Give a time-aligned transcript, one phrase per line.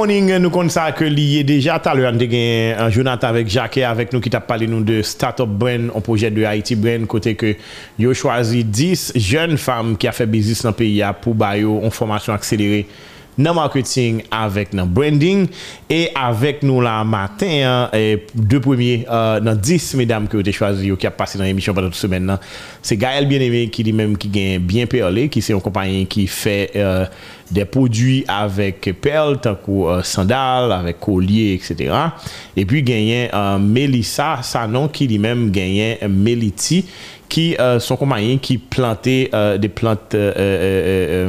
[0.00, 1.78] Morning, nous comptons ça que lié déjà.
[1.78, 4.82] Tout à l'heure, on a un Jonathan avec Jacques avec nous qui t'a parlé nous
[4.82, 7.54] de Startup Brand, un projet de Haïti Brand, côté que
[7.98, 11.90] yo choisi 10 jeunes femmes qui a fait business dans le pays pour bailler en
[11.90, 12.86] formation accélérée.
[13.40, 15.46] nan marketing avèk nan branding
[15.90, 20.54] e avèk nou la matin e, de premier euh, nan 10 medam ki ou te
[20.54, 22.42] chwazi ou ki ap pase nan emisyon patat semen nan
[22.84, 26.08] se Gaël Bien-Aimé ki li menm ki gen bien e, perle ki se yon kompanyen
[26.10, 27.06] ki fe euh,
[27.50, 31.88] de podwi avèk perle tankou euh, sandal, avèk kolye etc.
[32.54, 33.32] E pi genyen
[33.64, 36.84] Melissa Sanon ki li menm genyen Meliti
[37.30, 41.24] ki e, son kompanyen ki plante de plante e,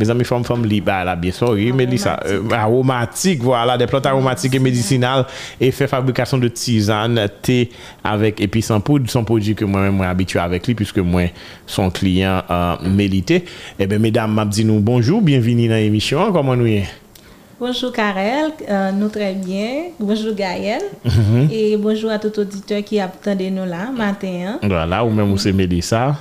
[0.00, 3.42] Mes amis, femme, femme, li, bah, là, bien sûr, oui, mais li, ça, euh, aromatique,
[3.42, 5.26] voilà, des plantes aromatiques et médicinales,
[5.60, 7.68] et fait fabrication de tisane, thé
[8.02, 11.24] avec épices en poudre, son produit que moi-même, moi, habitué avec lui, puisque moi,
[11.66, 13.44] son client, euh, mérité.
[13.78, 16.82] Eh bien, mesdames, m'a dit nous bonjour, bienvenue dans l'émission, comment nous y
[17.60, 19.90] Bonjour Karel, euh, nous très bien.
[19.98, 20.80] Bonjour Gaël.
[21.04, 21.52] Mm -hmm.
[21.52, 24.32] Et bonjour à tout auditeur qui attendait nous là, matin.
[24.46, 24.58] Hein?
[24.62, 25.34] Voilà, ou même mm -hmm.
[25.34, 26.16] ou c'est Mélissa.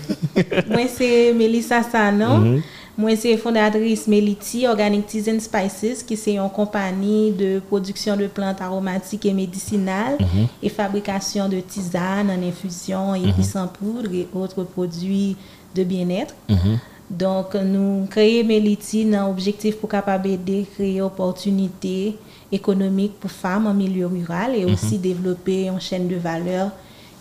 [0.70, 2.36] Moi, c'est Mélissa Sanon.
[2.38, 2.62] Mm -hmm.
[2.96, 8.28] Moi, c'est fondatrice Meliti Organic Teas and Spices, qui c'est une compagnie de production de
[8.28, 10.46] plantes aromatiques et médicinales mhm.
[10.62, 15.36] et fabrication de tisanes en infusion, et mm en poudre et autres produits
[15.74, 16.34] de bien-être.
[16.48, 16.78] Mhm.
[17.10, 22.16] Donc, nous créons Meliti dans l'objectif pour capable de créer opportunités
[22.50, 24.72] économiques pour femmes en milieu rural et mhm.
[24.72, 26.70] aussi développer une chaîne de valeur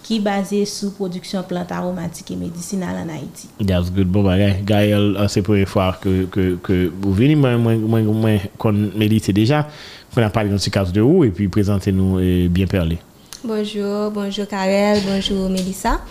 [0.03, 3.47] qui est basé sur production de plantes aromatiques et médicinales en Haïti.
[3.65, 4.07] That's good.
[4.07, 8.01] Bon, bah, Gaël, c'est la première fois que, que, que vous venez, moi, moi, moi,
[8.01, 9.67] moi qu'on médite déjà,
[10.13, 12.97] qu'on a parlé dans ce cas de où, et puis présentez-nous euh, bien parler.
[13.43, 16.01] Bonjour, bonjour Karel, bonjour Mélissa.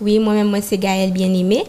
[0.00, 1.64] Oui, moi-même, moi, c'est Gaël Bien-Aimé.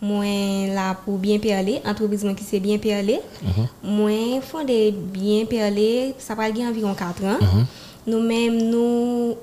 [0.00, 3.18] Moi, là, pour bien parler, entreprise qui c'est bien parler.
[3.42, 7.38] Mm Moi, fondé bien parler, ça va environ 4 ans.
[7.40, 7.64] Mm-hmm.
[8.06, 9.34] Nous-mêmes, nous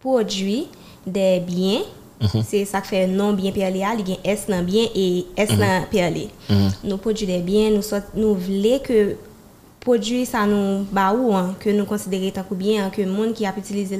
[0.00, 0.66] produisons
[1.06, 1.80] des biens.
[2.20, 2.44] Mhm.
[2.46, 5.50] C'est ça qui fait non bien perlé, il y a S non bien et S
[5.50, 5.58] mhm.
[5.58, 6.28] non perlé.
[6.48, 6.70] Mhm.
[6.84, 7.82] Nous produisons des biens, nous,
[8.14, 9.16] nous voulons que
[9.82, 13.44] produit ça nous bah hein, que nous considérons tant que bien que le monde qui
[13.44, 13.98] a utilisé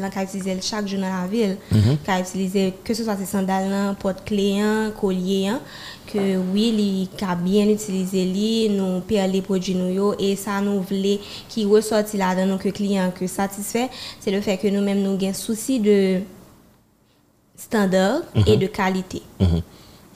[0.60, 4.62] chaque jour dans la ville qui a utilisé que ce soit ces sandales porte clés
[5.00, 5.50] collier
[6.06, 10.80] que oui il a bien utilisé li nous payer les produits nous et ça nous
[10.82, 13.88] voulait qui ressorti là dans nos clients que satisfait
[14.20, 16.20] c'est le fait que nous même nous gain souci de
[17.64, 18.58] standard et mhm.
[18.58, 19.22] de qualité.
[19.40, 19.62] Mhm.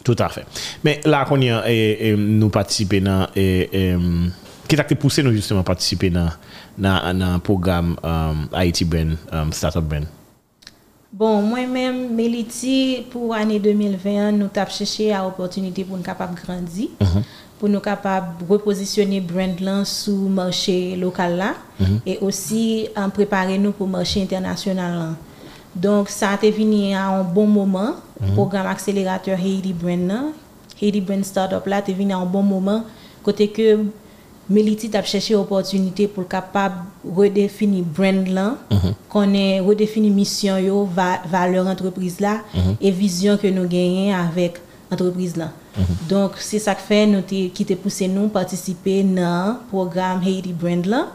[0.05, 0.47] Tout à fait.
[0.85, 1.65] Mais là, qu'on y a,
[2.17, 3.27] nous participer dans.
[4.69, 6.31] Qui t'a poussé nous justement participer dans
[6.79, 10.07] le programme um, Haiti Brand, um, Startup Brand?
[11.13, 16.89] Bon, moi-même, Meliti, pour l'année 2020, nous avons cherché à l'opportunité pour nous capables grandir,
[17.01, 17.23] mhm.
[17.59, 21.55] pour nous capables repositionner brand là sur le marché local là,
[22.05, 25.09] et aussi en préparer nous pour le marché international là.
[25.77, 27.93] Donc, ça a été venu à un bon moment.
[28.21, 28.35] Le mhm.
[28.35, 30.33] programme accélérateur Haiti Brand,
[30.81, 32.83] Haiti Brand Startup, là, est venu à un bon moment.
[33.23, 33.79] Côté que
[34.49, 38.95] Meliti a cherché opportunité pour capable redéfinir brand là, mhm.
[39.09, 40.89] qu'on ait redéfini mission yo,
[41.29, 42.77] valeur entreprise là mhm.
[42.81, 44.61] et vision que nous gagnons avec
[44.91, 45.51] entreprise là.
[46.09, 50.53] Donc c'est ça qui fait nous qui te poussé nous participer dans le programme Haiti
[50.53, 51.09] Brand là.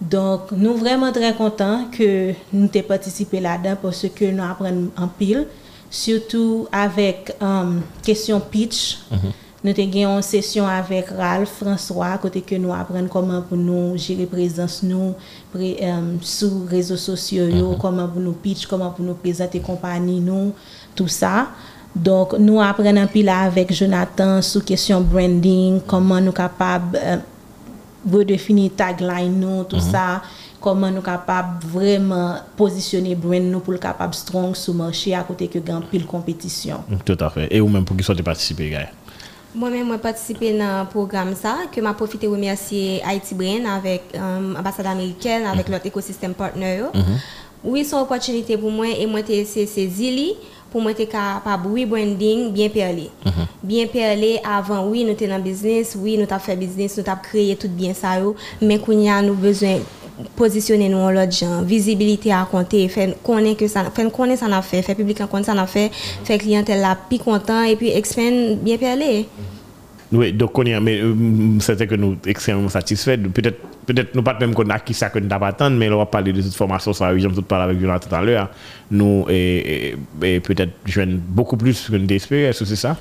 [0.00, 4.90] Donc, nous sommes vraiment très contents que nous ayons participé là-dedans parce que nous apprenons
[4.96, 5.46] en pile,
[5.90, 8.98] surtout avec um, question pitch.
[9.10, 9.32] Mm -hmm.
[9.62, 14.24] Nous avons une session avec Ralph François, côté que nous apprenons comment pour nous gérer
[14.24, 15.14] présence nous
[15.54, 17.76] um, sur les réseaux sociaux, mhm.
[17.78, 20.54] comment pour nous pitch, comment pour nous présenter compagnie nous,
[20.94, 21.48] tout ça.
[21.94, 27.16] Donc, nous apprenons pile avec Jonathan sur question branding, comment nous sommes capables euh,
[28.12, 29.82] redéfinir tagline nous tout mhm.
[29.92, 30.22] ça
[30.60, 35.22] comment nous capables vraiment positionner brand nous pour le capable strong sur le marché à
[35.22, 38.14] côté que grand pile compétition mm, tout à fait et ou même pour qui soit
[38.22, 38.88] participer gars
[39.52, 44.02] moi-même, j'ai participé dans le programme ça, que m'a profité de remercier Haiti Brain avec
[44.14, 45.86] l'ambassade euh, américaine, avec mm -hmm.
[45.88, 46.84] écosystème partenaire.
[46.94, 47.18] Mm -hmm.
[47.64, 50.36] Oui, c'est une opportunité pour moi et moi, c'est saisi
[50.70, 53.10] pour moi, être capable rebranding bien parler.
[53.26, 53.46] Mhm.
[53.62, 57.20] Bien parler avant, oui, nous sommes dans business, oui, nous avons fait business, nous avons
[57.22, 58.16] créé tout bien ça,
[58.62, 59.78] mais qu'on a nous besoin
[60.34, 64.56] positionner nous en l'autre genre, visibilité à compter, faire connaître que ça, faire connaître ça
[64.56, 65.90] a fait, faire public connaître ça a fait,
[66.24, 69.26] faire clientèle là plus content et puis expand bien parler.
[70.12, 71.14] Oui, donc on est, mais euh,
[71.60, 73.18] c'était que nous extrêmement satisfaits.
[73.32, 75.98] Peut-être, peut-être nous pas même qu'on a qui ça que nous pas attendre, mais on
[75.98, 78.50] va parler de cette formation, ça, j'aime tout parler avec Jonathan tout à l'heure.
[78.90, 82.96] Nous, et, et, peut-être, joindre beaucoup plus que nous espérons, c'est ça?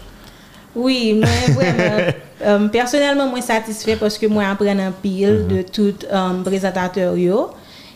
[0.76, 2.12] Oui, mwen vremen,
[2.46, 7.48] um, personelman mwen satisfè paske mwen apren an pil de tout um, prezentateur yo.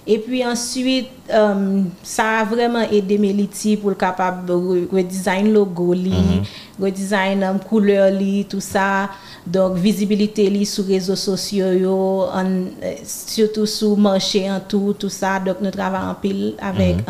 [0.04, 4.50] E pi answit, um, sa a vreman ede Meliti pou l kapab
[4.92, 6.42] redesign logo li,
[6.82, 9.14] redesign kouleur li, tout sa.
[9.44, 11.98] Donk, vizibilite li sou rezo sosyo yo,
[13.08, 15.38] surtout sou manche an tout, tout sa.
[15.44, 17.06] Donk, nou travan an pil avèk...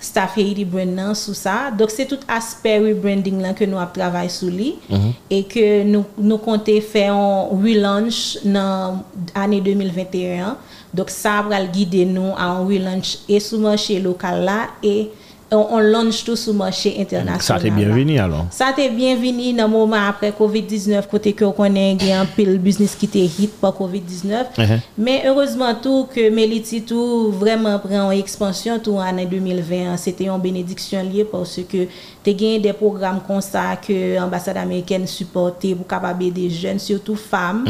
[0.00, 3.92] staff et rebrand nan sous ça donc c'est tout aspect rebranding là que nous avons
[3.92, 5.12] travaillé sur lui mm -hmm.
[5.30, 9.02] et que nous nous comptons faire un relaunch dans
[9.34, 10.56] l'année 2021
[10.94, 15.10] donc ça va guider nous à un relaunch et sous marché local là et
[15.50, 17.40] on launch tout sou marché international.
[17.40, 18.48] Sa te bienveni alon?
[18.52, 23.22] Sa te bienveni nan mouman apre COVID-19 kote ke konen gen pil business ki te
[23.24, 24.58] hit pa COVID-19.
[24.98, 29.96] Men heurezman tou ke Meliti tou vreman pren an ekspansyon tou ane 2020.
[30.02, 31.86] Se te yon benediksyon liye parce ke
[32.24, 37.64] te gen de program konsa ke ambasade Ameriken supporte pou kapabe de jen, surtout fam.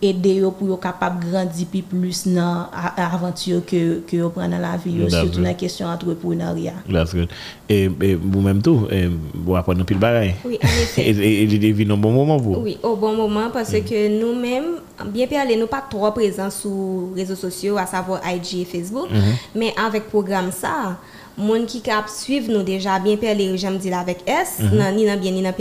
[0.00, 4.72] Ede yo pou yo kapap grandi pi plus nan avantur ke yo pren nan la
[4.80, 6.78] vi yo, surtout nan kesyon antreprenaria.
[6.88, 7.32] That's good.
[7.70, 8.88] E bou menm tou,
[9.36, 10.32] bou apon nou pil bagay?
[10.48, 11.12] Oui, en effet.
[11.12, 12.64] E li devi nou bon mouman pou?
[12.64, 14.78] Oui, ou bon mouman, parce ke nou menm,
[15.12, 19.12] bien pi ale nou pa tro prezant sou rezo sosyo, a savo IG et Facebook,
[19.52, 20.96] men avèk program sa,
[21.40, 24.96] moun ki kap suiv nou deja, bien pi ale, jem di la vek S, nan
[24.96, 25.56] ni nan bien, ni nan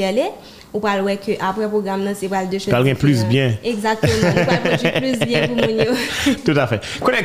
[0.69, 2.69] ou pral wè ke apre program nan se pral de chou.
[2.69, 3.55] Pral gen plus bien.
[3.63, 5.95] Eh, exactement, ou pral produ plus bien pou moun yo.
[6.45, 6.77] Tout a fè.
[7.01, 7.23] Kone,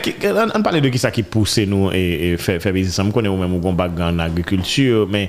[0.56, 3.58] an pale de ki sa ki pousse nou e fè bizis an, konen ou mèm
[3.58, 5.28] ou gon bagan nan agrikultur, men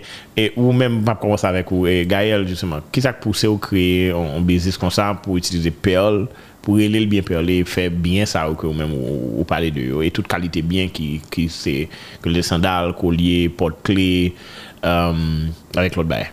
[0.54, 4.48] ou mèm pap konwos avèk ou, Gael, justement, ki sa ki pousse ou kreye an
[4.48, 6.24] bizis kon sa pou itilize perl,
[6.66, 9.90] pou rele l bien perle, fè bien sa ou ke ou mèm ou pale de
[9.92, 11.76] yo, e tout kalite bien ki se,
[12.24, 14.32] ke le sandal, kolye, pot kle,
[14.80, 16.32] avèk lot baye.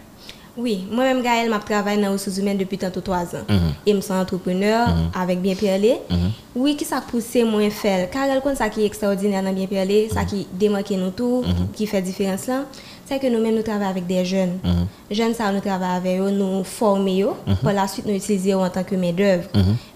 [0.57, 3.45] Oui, moi-même Gaël m'a travaillé dans les ressources humaines depuis tantôt 3 ans.
[3.87, 4.89] Et je suis entrepreneur
[5.19, 5.97] avec Bien Perlé.
[6.55, 8.11] Oui, qui ça pousse moins faire?
[8.11, 11.43] Car elle ça qui est extraordinaire dans Bien Perlé, ça qui démarque nous tout,
[11.75, 12.65] qui fait différence là,
[13.07, 14.59] c'est que nous-mêmes nous travaillons avec des jeunes.
[15.11, 18.69] Jeunes ça nous travaillons avec eux, nous formons eux, par la suite nous utilisons en
[18.69, 19.49] tant que main d'œuvre.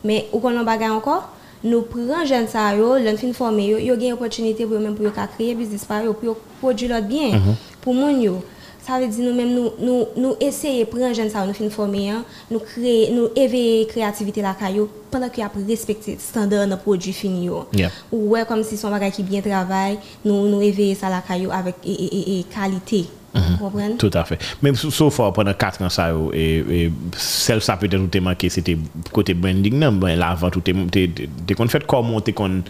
[0.04, 1.30] Mais où qu'on en encore
[1.64, 5.10] nous prenons jeunes ça yo, l'on fin former yo, yo une opportunité pour même pour
[5.36, 7.40] créer business par yo, pour produire l'autre bien.
[7.80, 8.42] Pour mon yo.
[8.86, 12.10] Ça veut dire nous-mêmes, nous, nous, nous essayons de prendre jeunes ça, nous finir former,
[12.10, 12.24] hein.
[12.50, 17.50] nous créer, nous éveiller créativité la caillou pendant qu'il a respecter standard de produit fini.
[17.72, 17.90] Yeah.
[18.12, 21.50] Ou ouais, comme si son bagage qui bien travaille, nous, nous éveiller ça la caillou
[21.50, 23.06] avec et, et, et, qualité.
[23.34, 24.38] Mm Tout à fait.
[24.62, 28.78] Même sauf pendant 4 ans, ça, et, celle ça peut-être où t'es manqué, c'était
[29.12, 32.62] côté branding, non, ben, l'avant, tout t'es, qu'on fait comment t'es qu'on,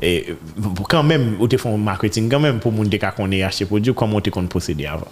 [0.00, 0.26] et
[0.88, 3.92] quand même, ou t'es fait marketing, quand même, pour moun te qu'on ait acheté produit,
[3.94, 5.08] comment t'es qu'on possédé avant?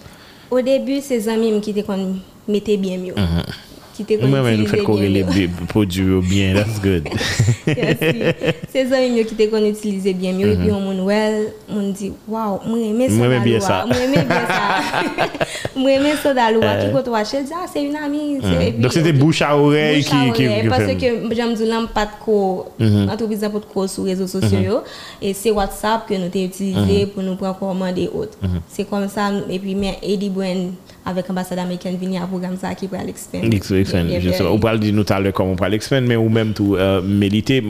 [0.54, 1.82] Au début, c'est amis qui étaient
[2.46, 3.14] mettait bien mieux.
[4.02, 7.08] Te fait corréler les produits bien, that's good.
[8.72, 10.52] C'est amis qui te qu'on utilisait bien mieux.
[10.52, 13.14] Et puis, on m'a well, on dit, waouh, moi, j'aime ça.
[13.16, 13.84] Moi, j'aime bien ça.
[13.86, 15.28] Moi, j'aime bien ça.
[15.76, 16.60] Moi, j'aime ça dans l'eau.
[16.60, 17.66] Qui peut toi, je dis, ah,
[21.54, 24.82] de pas de co sur les réseaux sociaux.
[25.22, 28.38] Et c'est WhatsApp que nous avons utilisé pour nous prendre commande et autres.
[28.68, 29.30] C'est comme ça.
[29.48, 30.72] Et puis, mais Eddie Brand,
[31.04, 33.42] avec l'ambassade américaine, venir à programme ça qui peut l'expand.
[33.44, 37.60] Ou pral di nou talè kom ou pral l'expand, men ou menm tou Melite,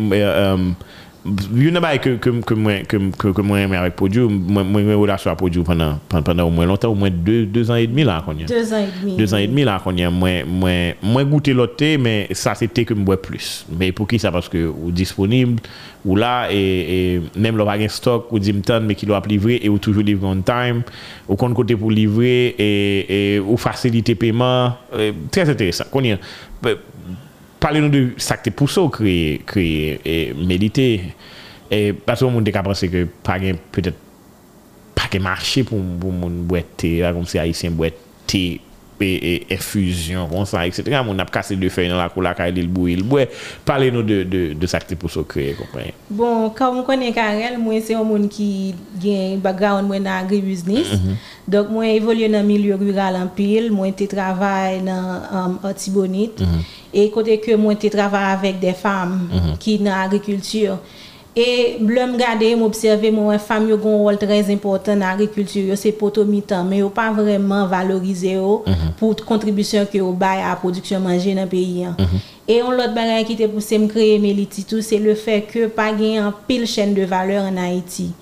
[1.25, 6.53] Yon nan bay ke mwen eme avèk Podjou, mwen mwen relasyon a Podjou pandan ou
[6.53, 8.45] mwen lontan, ou mwen 2 an et demi la konyen.
[8.51, 9.15] 2 an et demi.
[9.17, 13.23] 2 an et demi la konyen, mwen goute lote, men sa se te ke mwen
[13.25, 13.63] plus.
[13.73, 15.65] Men pou ki sa, paske ou disponible,
[16.05, 19.31] ou la, e menm lò pa gen stok, ou di mtan, men ki lò ap
[19.31, 20.85] livre, e ou toujou livre on time,
[21.25, 24.77] ou kon kote pou livre, e ou fasilite pèman,
[25.33, 26.21] trez enteresan konyen.
[26.61, 26.77] Pe,
[27.65, 31.01] parler nous de ça que pour ça créer créer et méditer
[31.71, 33.39] et parce que monde penser que pas
[33.73, 33.97] peut-être
[34.95, 36.63] pas que marché pour pour monde boire
[37.15, 37.93] comme si haïtien boire
[39.03, 40.93] e efusyon, kon sa, etc.
[41.07, 43.25] Moun ap kase de fey nan la kou la ka il bou, il bou,
[43.67, 45.97] pale nou de sakte pou so kreye, komprene.
[46.09, 48.49] Bon, ka moun konen karel, mwen se yon moun ki
[49.03, 50.95] gen background mwen nan agri-business,
[51.51, 56.45] dok mwen evolye nan milyo rural an pil, mwen te travay nan otibonit,
[56.95, 59.17] E kote ke mwen te travay avèk de fam
[59.63, 60.79] ki nan agrikultur.
[60.79, 65.67] E blèm gade, mwen observe mwen fam yo gon wòl trèz important nan agrikultur.
[65.67, 68.61] Yo se poto mitan, men yo pa vreman valorize yo
[69.01, 71.91] pou kontribusyon ki yo bay a produksyon manje nan peyi.
[72.47, 75.67] E yon lot bagay ki te pousse m kreye Meliti tou, se le fè ke
[75.75, 78.13] pa genyen pil chèn de valeur an Haiti.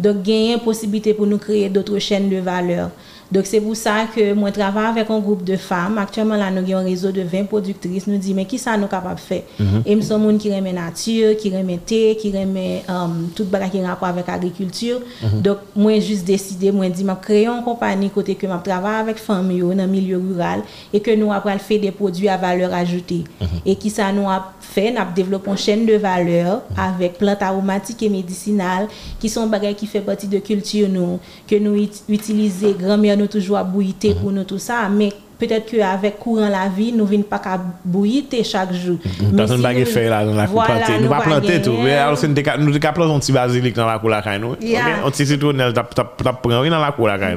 [0.00, 2.88] Dok genyen posibite pou nou kreye doutre chèn de valeur.
[3.32, 5.96] Donc, c'est pour ça que moi, je travaille avec un groupe de femmes.
[5.98, 8.06] Actuellement, là, nous avons un réseau de 20 productrices.
[8.06, 9.42] Nous disons, mais qui ça nous capable de faire?
[9.86, 13.80] Et nous sommes qui remet nature, qui remet thé, qui remet um, tout bagage qui
[13.80, 15.00] a rapport avec l'agriculture.
[15.42, 19.16] Donc, moi, juste décidé, moi, dit, je créer une compagnie côté que je travaille avec
[19.16, 20.60] femmes dans le milieu rural
[20.92, 23.24] et que nous, après, fait des produits à valeur ajoutée.
[23.64, 27.42] Et qui ça nous a fait, nous avons développé une chaîne de valeur avec plantes
[27.42, 32.02] aromatiques et médicinales qui sont bagages qui fait partie de culture nous, que nous ut-
[32.08, 36.68] utilisons grand-mère nous toujours à bouillir pour nous tout ça, mais peut-être qu'avec courant la
[36.68, 38.96] vie, nous ne venons pas qu'à bouillir chaque jour.
[39.20, 40.62] Mais Personne ne va faire là dans la cour.
[41.00, 41.72] Nous pas planter tout.
[41.92, 42.18] alors,
[42.58, 44.40] nous te planter un petit basilic dans la cour la caille?
[44.42, 45.26] Un petit
[45.72, 47.36] t'as- t'as pris dans la cour la caille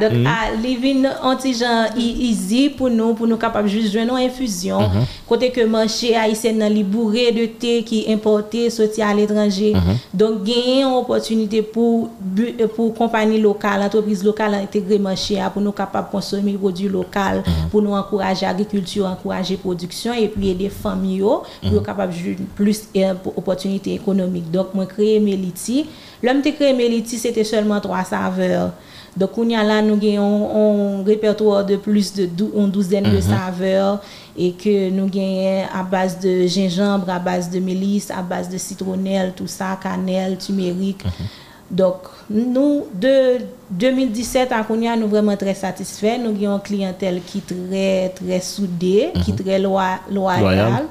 [0.00, 0.12] donc
[1.36, 4.78] petit genre e- easy pour nous pour nous capables juste joindre une infusion
[5.28, 9.74] côté que marché haïtien dans li bourré de thé qui importé sorti à l'étranger.
[10.14, 12.10] Donc gagner une opportunité pour
[12.76, 17.39] pour compagnie locale entreprise locale intégrer marché pour nous capables consommer produits locaux
[17.70, 22.40] pour nous encourager agriculture encourager production et puis aider famille yo, pour nous capables joindre
[22.54, 24.50] plus euh, opportunités économiques.
[24.50, 25.86] Donc moi créé Meliti
[26.22, 28.70] l'homme te créé Meliti c'était seulement trois saveurs.
[29.16, 33.10] Donc, on y a là, nous avons un répertoire de plus de dou- une douzaine
[33.10, 33.98] de saveurs
[34.38, 38.56] et que nous gagnons à base de gingembre, à base de mélisse, à base de
[38.56, 41.02] citronnelle, tout ça, cannelle, turmeric.
[41.70, 41.96] Donc,
[42.28, 43.38] nous, de
[43.70, 46.18] 2017 à Kounia, nous vraiment très satisfaits.
[46.18, 50.42] Nous avons une clientèle qui est très, très soudée, qui est très loi- loyale.
[50.42, 50.86] Loyale.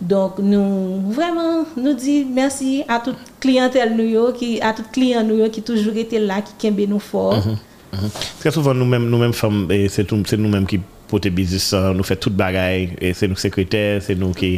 [0.00, 5.48] Donc, nous, vraiment, nous disons merci à toute clientèle nous, qui, à tout client nous,
[5.48, 7.42] qui toujours été là, qui kembe nous fort.
[8.38, 12.88] Très souvent, nous-mêmes, nous-mêmes femmes, c'est nous-mêmes qui pote bizis euh, nou fè tout bagay,
[13.00, 14.52] e, se nou sekretèr, se nou ki,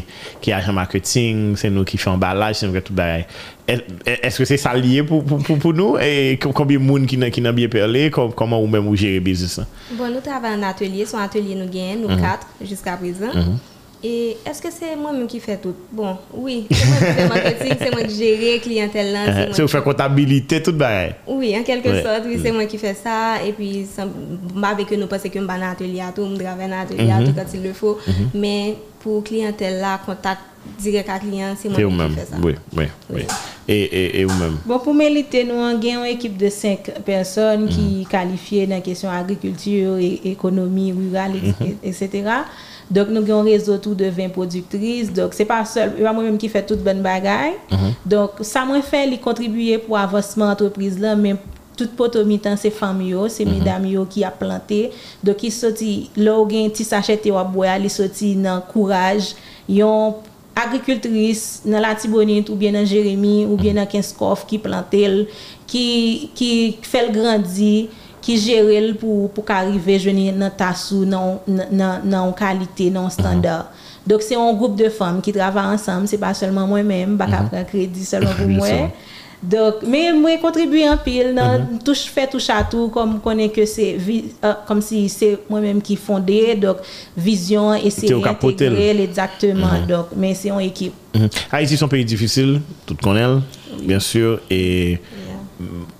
[0.45, 3.27] ki ajan marketing, se nou ki fè ambalaj, se nou fè tout bagay.
[3.67, 5.99] E, e, eske se sa liye pou, pou, pou, pou nou?
[6.03, 9.59] E kombi moun ki nan, nan biye perle, koman kom ou mèm ou jere bizis?
[9.97, 12.25] Bon, nou travè an atelier, son atelier nou gen, nou mm -hmm.
[12.25, 13.35] kat, jiska prezant.
[13.35, 13.72] Mm -hmm.
[14.05, 15.75] Et est-ce que c'est moi-même qui fais tout?
[15.93, 16.67] Bon, oui.
[16.71, 19.19] C'est moi qui fais marketing, c'est moi qui gère clientèle là.
[19.53, 21.15] c'est vous qui- faites comptabilité, tout bagaille.
[21.29, 22.03] Oui, en quelque Ouais.
[22.03, 23.37] sorte, oui, c'est moi qui fais ça.
[23.47, 23.87] Et puis,
[24.55, 26.77] moi, avec eux, nous pensons que je suis dans l'atelier à tout, je travaille dans
[26.79, 27.97] l'atelier à tout quand il le faut.
[28.35, 30.41] Mais pour clientèle là, contact
[30.81, 31.79] direct à client, c'est moi
[32.09, 32.37] qui fais ça.
[32.43, 33.17] Oui, oui, oui.
[33.19, 33.23] Oui.
[33.69, 34.57] Et, et, et vous-même?
[34.67, 39.09] Bon, pour Mélité, nous avons une équipe de cinq personnes qui qualifiées dans la question
[39.09, 42.25] agriculture et économie rurale, et- et- etc.
[42.93, 45.11] Dok nou gen rezo tou de 20 produktris.
[45.15, 47.57] Dok se pa sol, e yo a mwen menm ki fè tout ben bagay.
[47.71, 47.95] Mm -hmm.
[48.15, 51.41] Dok sa mwen fè li kontribuye pou avosman antropriz la, men
[51.77, 53.55] tout poto mitan se fam yo, se mm -hmm.
[53.55, 54.91] midam yo ki a planté.
[55.23, 59.35] Dok ki soti, lò gen ti sachet te wap boya, li soti nan kouraj.
[59.69, 60.15] Yon
[60.55, 65.27] agrikultris nan la tibonit ou bien nan Jeremie ou bien nan Kenskov ki planté l,
[65.67, 67.89] ki, ki fèl grandi.
[68.23, 71.43] Qui gère pour pour qu'arriver joindre dans tassou dans
[72.05, 73.71] dans qualité, dans standard.
[74.07, 77.43] Donc c'est un groupe de femmes qui travaillent ensemble, c'est pas seulement moi-même, pas qu'à
[77.43, 78.69] prendre crédit seulement pour moi.
[79.43, 83.67] Donc, mais moi, contribuer en pile, dans touche fait touche à tout, comme connaît que
[83.67, 83.97] c'est,
[84.45, 86.77] euh, comme si c'est moi-même qui fondé, donc,
[87.17, 88.71] vision, essayer C'est au capotel.
[88.73, 90.93] d'intégrer, exactement, donc, mais c'est une équipe.
[91.13, 91.29] Mhm.
[91.51, 93.41] Haïti, c'est un pays difficile, tout connaît,
[93.83, 95.01] bien sûr, et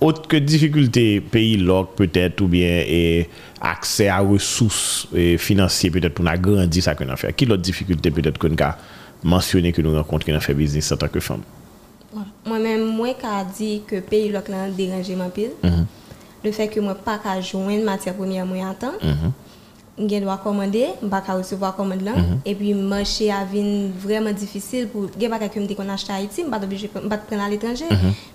[0.01, 3.29] autre que difficulté pays loc peut-être ou bien et
[3.61, 7.33] accès à ressources financières peut-être pour agrandir ça qu'on a fait.
[7.33, 8.77] Quelle autre difficulté peut-être qu'on a
[9.23, 11.43] mentionné que nous rencontrons dans faire business en tant que femme?
[12.47, 13.27] Moi-même, moi qui
[13.57, 15.53] dit que pays loc là dérangé ma pile.
[15.63, 15.85] Mm -hmm.
[16.45, 18.99] Le fait que moi pas qu'à joindre matière première moi en temps.
[19.03, 19.33] Mm -hmm.
[19.99, 22.13] Je dois commander, je pas qu'à recevoir commande là
[22.47, 23.45] et puis marché a
[23.99, 27.43] vraiment difficile pour je pas que qu'on achète à Haïti, je pas obligé pas prendre
[27.43, 27.85] à l'étranger.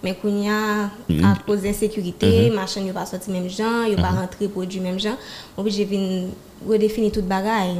[0.03, 0.83] Mais qu'on y a
[1.27, 5.17] à cause d'insécurité, machin yo pas sorti même gens, yo pas rentrer produit même gens,
[5.57, 6.29] obligé vinn
[6.67, 7.79] redéfinir toute bagaille.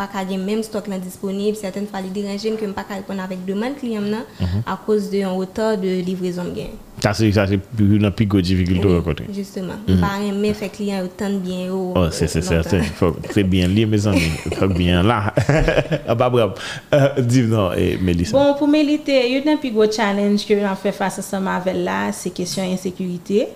[0.00, 0.06] Yeah.
[0.06, 2.84] M pa ka gen même stock là disponible, certaines fois les déranger que m pa
[2.84, 4.24] ka répondre avec demande client là
[4.66, 6.70] à cause de un retard de livraison de gain.
[7.02, 9.26] Ça, c'est ça, c'est plus une plus grosse difficulté à rencontrer.
[9.34, 11.92] Justement, m pa même fait client autant bien yo.
[11.96, 12.82] Oh, c'est c'est certain.
[12.82, 14.30] Faut- C'est bien lié, mes amis.
[14.58, 15.32] Faut bien là.
[16.08, 16.52] ah, bah, bravo.
[16.92, 18.36] Euh, dis non, et Mélissa.
[18.36, 21.48] Bon, pour Mélité, il y a un plus gros challenge que l'on fait face ensemble
[21.48, 23.48] avec là, c'est question insécurité.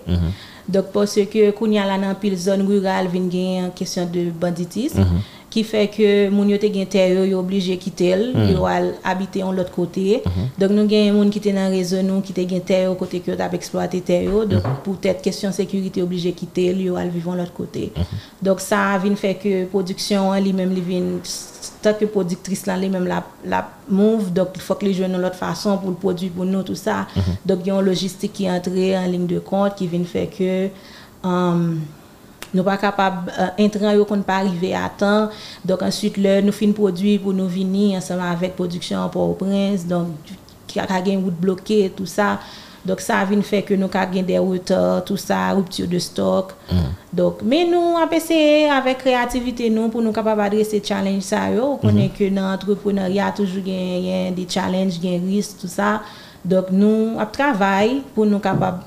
[0.67, 4.31] Donc, parce que quand y a là dans pile zone rurale, vient une question de
[4.31, 5.05] banditisme,
[5.55, 8.49] qui fait que moun yo te gen terre yo yo obligé quitter elle mm.
[8.51, 10.47] yo al habiter en l'autre côté mm -hmm.
[10.59, 13.21] donc nous gen moun qui te dans réseau nous qui te gen terre au côté
[13.21, 14.81] que t'a exploiter terre donc mm -hmm.
[14.83, 18.45] pour peut-être question sécurité obligé quitter yo al vivre en l'autre côté -hmm.
[18.45, 21.09] donc ça vient fait que production li même li vient
[21.83, 23.19] tant que productrice là lui-même la
[23.53, 23.61] la
[23.99, 26.63] move donc il faut que les jeunes de l'autre façon pour le produit pour nous
[26.69, 27.33] tout ça mhm.
[27.47, 30.07] donc il y a une logistique qui est entrée en ligne de compte qui vient
[30.15, 30.51] fait que
[31.29, 31.63] um,
[32.55, 35.29] nous pas capable euh, intrants yo qu'on pas arriver à temps.
[35.63, 40.07] Donc ensuite là nous fin produit pour nous venir ensemble avec production pour prince donc
[40.65, 42.39] qui a gagné route bloquée tout ça.
[42.85, 46.53] Donc ça vient fait que nous avons des retards, tout ça, rupture de stock.
[47.11, 51.63] Donc, mais nous avons essayé avec créativité nous pour nous capables adresser challenge ça yo.
[51.73, 56.01] On connaît que dans l'entrepreneuriat toujours il y a des challenges, des risques, tout ça.
[56.43, 58.81] Donc nous avons travaillé pour nous capables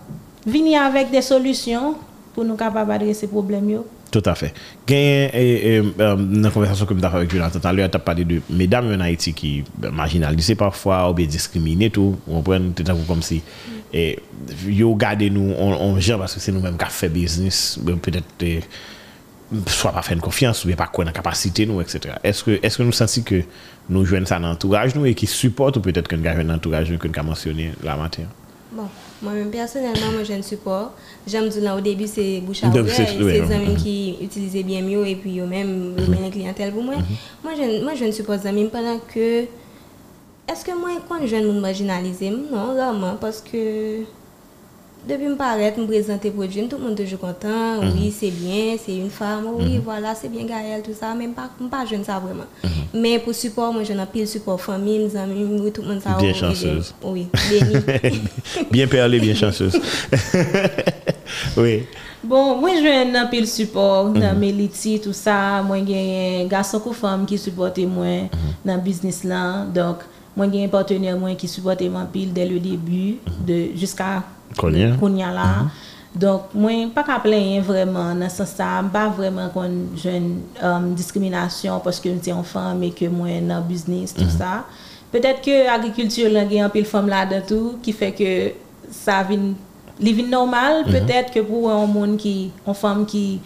[0.47, 1.95] venir avec des solutions
[2.39, 3.69] pour nous capables d'adresser ces problèmes.
[3.69, 3.85] Yo.
[4.13, 4.55] Tout à fait.
[4.87, 7.99] Gain, et, dans e, conversation que nous avons avec Jonathan tout à l'heure, tu as
[7.99, 12.17] parlé de mesdames en Haïti qui marginalisées parfois ou bien discriminées, tout.
[12.29, 13.43] On prend tout à coup comme si.
[13.93, 14.21] Et,
[14.69, 17.77] yo gardé nous en gens parce que c'est nous-mêmes qui avons fait business.
[18.01, 18.61] Peut-être e,
[19.67, 22.77] soit pas faire confiance ou bien pas connaître la capacité nous etc est-ce que est-ce
[22.77, 23.43] que nous sentons que
[23.89, 26.55] nous jouons ça dans l'entourage nous et qui supporte ou peut-être que nous avons un
[26.55, 28.25] entourage que nous a mentionné la matin
[29.21, 30.93] Moi-même, personnellement, moi, je ne support.
[31.27, 32.85] J'aime dire là, au début, c'est bouche à oreille.
[32.95, 33.53] C'est- les oui.
[33.53, 36.05] amis qui utilisaient bien mieux et puis eux-mêmes, Mhm.
[36.05, 36.95] eux-mêmes, la clientèle pour moi.
[37.43, 39.43] Moi, je, moi, je ne suppose amis pendant que.
[40.51, 44.03] Est-ce que moi, quand je me marginaliser Non, vraiment, parce que.
[45.09, 47.81] Depuis me paraître, me présenter produit, tout le monde est toujours content.
[47.81, 47.93] Mhm.
[47.95, 49.47] Oui, c'est bien, c'est une femme.
[49.55, 51.15] Oui, voilà, c'est bien Gaël, tout ça.
[51.15, 52.45] Même pas, même pas jeune ça vraiment.
[52.63, 53.01] Mhm.
[53.01, 56.03] Mais pour support, moi, j'en ai pile support famille, mes amis, oui, tout le monde
[56.03, 56.11] ça.
[56.19, 56.95] Bien oui, chanceuse.
[57.03, 57.27] Oui.
[58.71, 59.81] Bien perlé, bien chanceuse.
[61.57, 61.85] oui.
[62.23, 65.63] Bon, moi je nan pile support dans Meliti, tout ça.
[65.63, 68.29] Moi j'ai un garçon ou femme qui supporte moi
[68.63, 69.65] dans le business là.
[69.73, 69.99] Donc,
[70.37, 74.23] moi j'ai un partenaire moi qui supporte moi pile dès le début de jusqu'à
[74.57, 74.97] Konya.
[75.01, 75.45] Konya la.
[75.45, 75.87] Mm -hmm.
[76.19, 81.83] Donk mwen pa ka plenye vreman nan san sa, mba vreman kon jen um, diskriminasyon
[81.85, 84.39] poske mwen te yon fam e ke mwen nan biznis, tout mm -hmm.
[84.39, 84.65] sa.
[85.13, 88.31] Petet ke agrikultur lan gen apil fam la dan tou ki fe ke
[88.91, 89.55] sa vin,
[89.99, 90.83] li vin normal.
[90.83, 90.93] Mm -hmm.
[90.93, 93.41] Petet ke pou yon moun ki, yon fam ki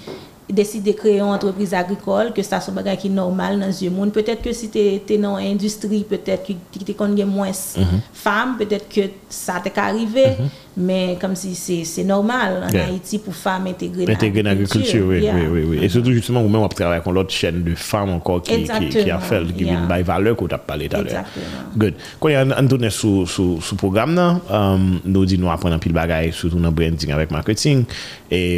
[0.49, 4.11] deside kreye yon entreprise agrikol, ke sa sou bagay ki normal nan zye moun.
[4.11, 8.01] Petet ke si te, te nan industri, petet ki te kon gen mwens mm -hmm.
[8.13, 10.27] fam, petet ke sa te ka arrive.
[10.39, 10.49] Mhm.
[10.75, 11.53] Men kom si
[11.85, 14.17] se normal an Haiti pou fam entegre nan agrikultur.
[14.17, 15.79] Entegre nan agrikultur, oui, oui, oui.
[15.83, 19.19] Et surtout justement ou men wap travay kon lot chen de fam ankon ki a
[19.21, 21.13] fel, ki vin bay valeur kon tap pale taler.
[21.13, 21.67] Exactement.
[21.77, 22.01] Good.
[22.23, 26.33] Kon yon an tonen sou program nan, euh, nou di nou apren an pil bagay,
[26.33, 27.85] sou tou nan branding avèk marketing,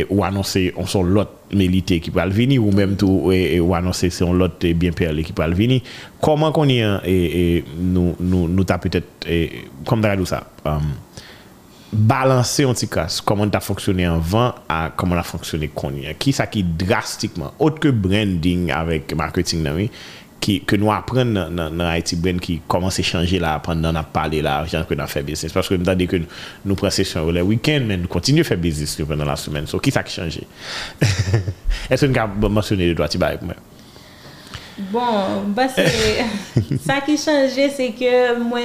[0.08, 4.10] ou anonsè on son lot mélité qui peut venir ou même tout et, ou annoncer
[4.10, 5.80] c'est un lot bien perlé qui peut venir
[6.20, 9.06] comment qu'on y a et, nous nous nous peut-être
[9.84, 10.80] comme dans ça um,
[11.94, 15.70] balancer en tout cas comment tu as fonctionné avant à comment tu as fonctionné.
[16.18, 19.90] Qui ça qui drastiquement, autre que branding avec marketing, oui,
[20.44, 24.02] qui, que nous apprenons dans, Haïti Brand qui commence à changer là pendant qu'on a
[24.02, 25.50] parlé là, genre que nous fait business.
[25.52, 26.26] Parce que nous que nous,
[26.66, 29.66] nous prenons session le week-end, mais nous continuons à faire business pendant la semaine.
[29.66, 30.46] So, qui ça qui a changé?
[31.90, 33.56] Est-ce que nous avons mentionné de toi, Tibaï, pour moi?
[34.76, 35.86] Bon, bah c'est
[36.84, 38.60] ça qui changeait, c'est que moi,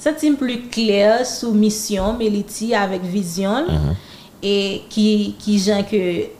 [0.00, 3.96] Se tim pli kler sou misyon Meliti avèk vizyon mm -hmm.
[4.40, 4.54] e
[4.88, 6.30] ki, ki jan ke,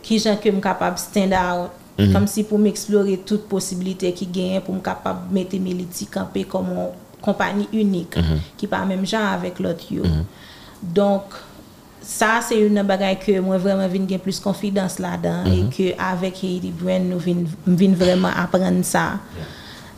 [0.41, 2.13] ke m kapab stand out mm -hmm.
[2.13, 6.45] kom si pou m eksplore tout posibilite ki gen pou m kapab mette Meliti kampe
[6.45, 6.89] komon
[7.21, 8.39] kompani unik mm -hmm.
[8.57, 10.05] ki pa mèm jan avèk lot yo.
[10.05, 10.25] Mhm.
[10.81, 11.25] Donk
[12.03, 15.53] sa se yon nan bagay ke mwen vreman vin gen plus konfidans la dan mm
[15.53, 15.59] -hmm.
[15.59, 15.71] e mhm.
[15.71, 19.21] ke avek Heidi Brand nou vin, vin vreman apren sa.
[19.37, 19.47] Yeah.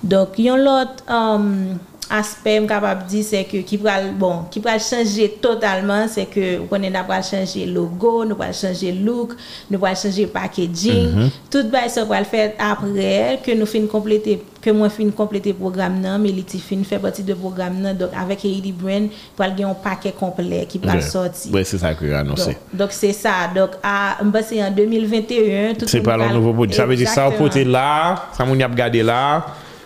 [0.02, 1.78] Dok yon lot um,
[2.12, 6.58] aspect m capable dire c'est que qui pral bon, qui pral changer totalement c'est que
[6.70, 9.34] on est pral changer logo, nous pral changer look,
[9.70, 12.50] nous pral changer packaging, tout bail ça pral fin
[13.66, 13.82] fin
[16.00, 19.74] nan, Liti fin fait partie de programme nan donc avec Haiti Brand pral gen un
[19.74, 21.00] paquet complet qui pral Ouais.
[21.02, 21.52] sortir.
[21.52, 22.44] Ouais, c'est ça que j'ai annoncé.
[22.52, 23.48] Donc, donc c'est ça.
[23.56, 26.74] Donc à m'pas c'est en 2021 tout pral- nouveau produit.
[26.76, 27.48] Ça veut dire ça, au Exactement.
[27.48, 29.02] côté là, ça moun y a regardé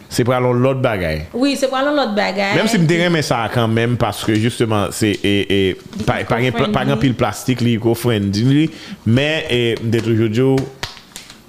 [0.09, 1.25] c'est pour aller l'autre bagaille.
[1.35, 2.57] Oui, c'est pour aller l'autre bagaille.
[2.57, 6.99] Même si me mais ça quand même parce que justement c'est et, et par exemple
[7.01, 8.71] pile plastique li friendly
[9.07, 10.59] mais et de toujours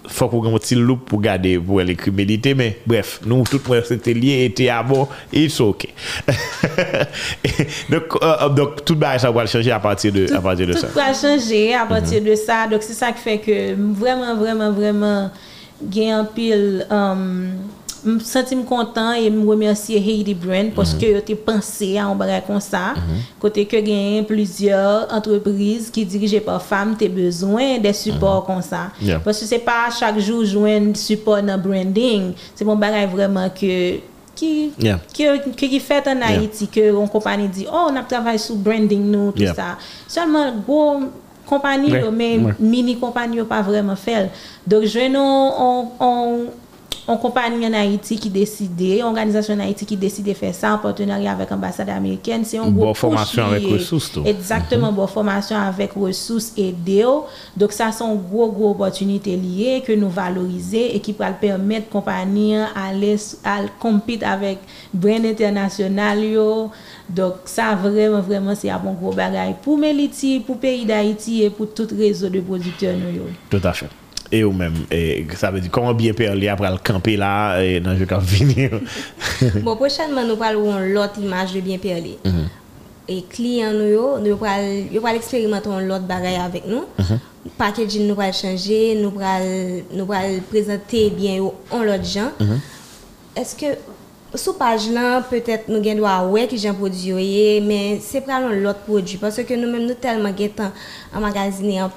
[0.08, 3.60] faut qu'on ait un petit loop pour garder pour les méditer mais bref, nous tout
[3.68, 5.88] moi c'était lié était e à bon, it's OK.
[7.90, 10.68] donc euh, euh, donc tout bagaille ça va changer à partir de tout, à partir
[10.68, 10.88] de tout ça.
[10.88, 12.30] Tout va changer à partir mm -hmm.
[12.30, 12.68] de ça.
[12.72, 15.30] Donc c'est ça qui fait que vraiment vraiment vraiment
[15.82, 17.52] gain pile um,
[18.08, 22.16] me senti me content et me remercier Haiti Brand parce que te pensé à un
[22.16, 22.94] bagage comme ça.
[23.40, 28.92] Côté que gagne plusieurs entreprises qui dirigées par femmes, tu besoin des supports comme ça.
[29.02, 29.20] Yeah.
[29.20, 32.34] Parce que c'est pas chaque jour joindre support dans branding.
[32.56, 33.96] C'est mon bagage vraiment que
[34.36, 35.00] qui Yeah.
[35.56, 39.32] qui fait en Haïti que une compagnie dit oh on a travaillé sur branding nous
[39.32, 39.56] tout Yeah.
[39.56, 41.00] ça seulement gros
[41.50, 44.30] yo, men mini kompani yo pa vreman fel.
[44.68, 46.52] Dok jwen nou
[47.08, 51.30] an kompani an Haiti ki deside, organizasyon an Haiti ki deside fe sa, an partenari
[51.32, 54.28] avèk ambasade Ameriken, se yon bo formasyon avèk resous tou.
[54.30, 57.28] Exactement, bo formasyon avèk resous e deyo.
[57.58, 62.50] Dok sa son gwo gwo opotunite liye ke nou valorize e ki pral permèt kompani
[62.58, 66.50] al kompit avèk brand internasyonal yo,
[67.08, 71.66] Dok sa vremen vremen se apon gro bagay pou Meliti, pou peyi d'Haïti et pou
[71.66, 73.32] tout rezo de yo.
[73.50, 73.88] Tout a fè.
[74.32, 74.76] E ou men,
[75.40, 77.32] sa ve di, koman biye perli apre al kampe la
[77.84, 78.80] nan jok ap vini yo?
[79.64, 82.16] Bon, pochanman nou pral ou an lot imaj de biye perli.
[83.08, 86.86] E kliyan nou yo, nou pral eksperimenton lot bagay avek nou.
[87.60, 92.34] Packaging nou pral chanje, nou pral prezante bien yo an lot jan.
[93.38, 93.78] Eske...
[94.36, 98.20] Sou page lan, peut-et nou gen do a we ki jen prodjou ye, men se
[98.22, 100.76] pralon lot prodjou, parce ke nou men nou telman gen tan
[101.16, 101.94] a magazine an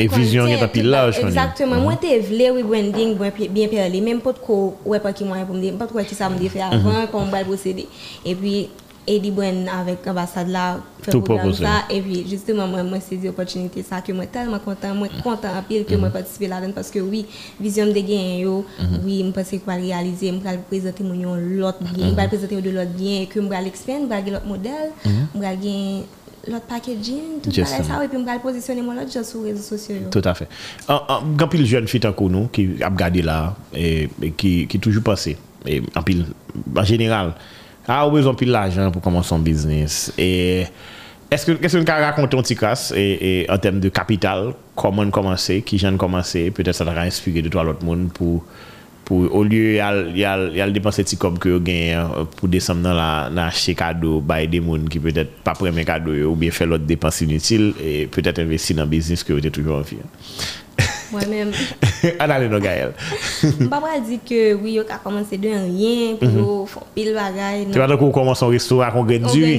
[0.00, 1.30] E tan pil la, jwani.
[1.30, 3.16] Exactement, mwen te vle rebranding
[3.52, 6.18] bien perli, men mpot ko we pa ki mwen pou mde, mpot ko we ki
[6.18, 7.88] sa mde fe avan kon mbal posede.
[8.24, 8.54] E pi,
[9.10, 10.64] Edi Bwen avèk ambasade la
[11.00, 14.92] fè program sa, e pi justeman mwen mwen sezi opotunite sa ke mwen telman kontan,
[14.98, 17.24] mwen kontan apil ke mwen patisipe la den, paske wè,
[17.58, 21.80] vizyon de gen yo, wè mwen pase kwa realize, mwen pral prezente mwen yon lot
[21.88, 24.36] gen, mwen pral prezente yon de lot gen, ke mwen pral ekspen, mwen pral gen
[24.36, 24.94] lot model,
[25.32, 25.46] mwen
[26.52, 29.96] lot packaging, tout sa, wè pi mwen pral posisyone mwen lot jòs sou rezo sosyo
[29.98, 30.10] yo.
[30.14, 30.48] Tout a fè.
[31.40, 33.38] Gampil jen fit an konou ki ap gade la,
[33.72, 35.36] ki toujou pase,
[35.94, 36.26] gampil,
[36.74, 37.34] an jeneral,
[37.90, 40.66] a ou bezon pil la ajan pou koman son biznis e
[41.32, 45.78] eske nou ka rakonte yon ti kras e an tem de kapital koman komanse, ki
[45.80, 48.08] jen komanse petè sa ta ka inspire de to alot moun
[49.10, 52.94] pour au lieu il y a dépenser petit comme que gagne euh, pour descendre dans
[52.94, 56.68] la dans acheter cadeau by des monde qui peut-être pas premier cadeau ou bien faire
[56.68, 59.96] l'autre dépense inutile et peut-être investir dans business que vous êtes toujours en vie.
[61.10, 61.50] Moi-même.
[62.20, 62.92] Anna Leno Gaël.
[63.68, 66.44] Papa dit que oui, on a commencé de rien, puis mhm.
[66.44, 67.66] on fait pile bagaille.
[67.72, 67.94] Tu vas non.
[67.94, 69.44] donc on commence un restaurant qu'on gagne du.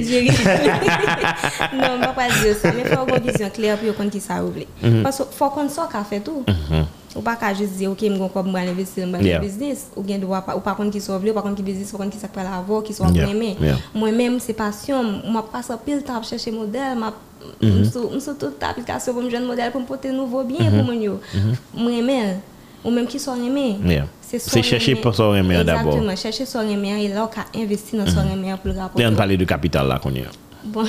[1.74, 4.64] Non, papa dit ça, mais faut une vision claire puis on compte qui ça ouvre.
[4.82, 5.02] Mhm.
[5.02, 6.42] Parce qu'il faut qu'on sorte qu'a fait tout.
[6.48, 6.86] Mhm.
[7.14, 9.42] Ou pa ka jist di, ok, mgon kob mwen investi, mwen yeah.
[9.42, 11.90] biznis, ou gen dwa, ou pa kon ki sou vle, ou pa kon ki biznis,
[11.92, 13.28] ou pa kon ki sak pa la avò, ki sou avò yeah.
[13.28, 13.82] mwen men.
[13.96, 17.12] Mwen men, se pasyon, mwen pa sa pil tap chèche model, mwen
[17.60, 18.20] mm -hmm.
[18.20, 20.70] sou tout aplikasyon pou mwen jwen model pou mwen pote nouvo bien mm -hmm.
[20.70, 20.86] pou mm-hmm.
[20.86, 21.20] mwen yo.
[21.34, 21.56] Mm -hmm.
[21.84, 22.40] Mwen men,
[22.84, 23.76] ou même qui sont aimés.
[23.84, 24.06] Yeah.
[24.20, 25.92] C'est chercher pour son aimé d'abord.
[25.92, 28.32] Exactement, chercher son aimé et là, on a investi dans son mm-hmm.
[28.32, 29.02] aimé pour le rapporter.
[29.02, 30.30] Et on parle de capital là qu'on y a.
[30.64, 30.84] Bon.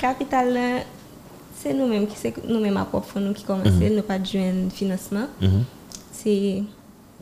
[0.00, 0.80] capital là, euh,
[1.66, 2.06] se nou men,
[2.46, 5.28] nou men apop foun nou ki komanse, nou pa djwen finansman.
[6.14, 6.38] Se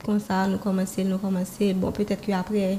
[0.05, 2.77] kon sa nou komanse, nou komanse, bon, petèt ki apre,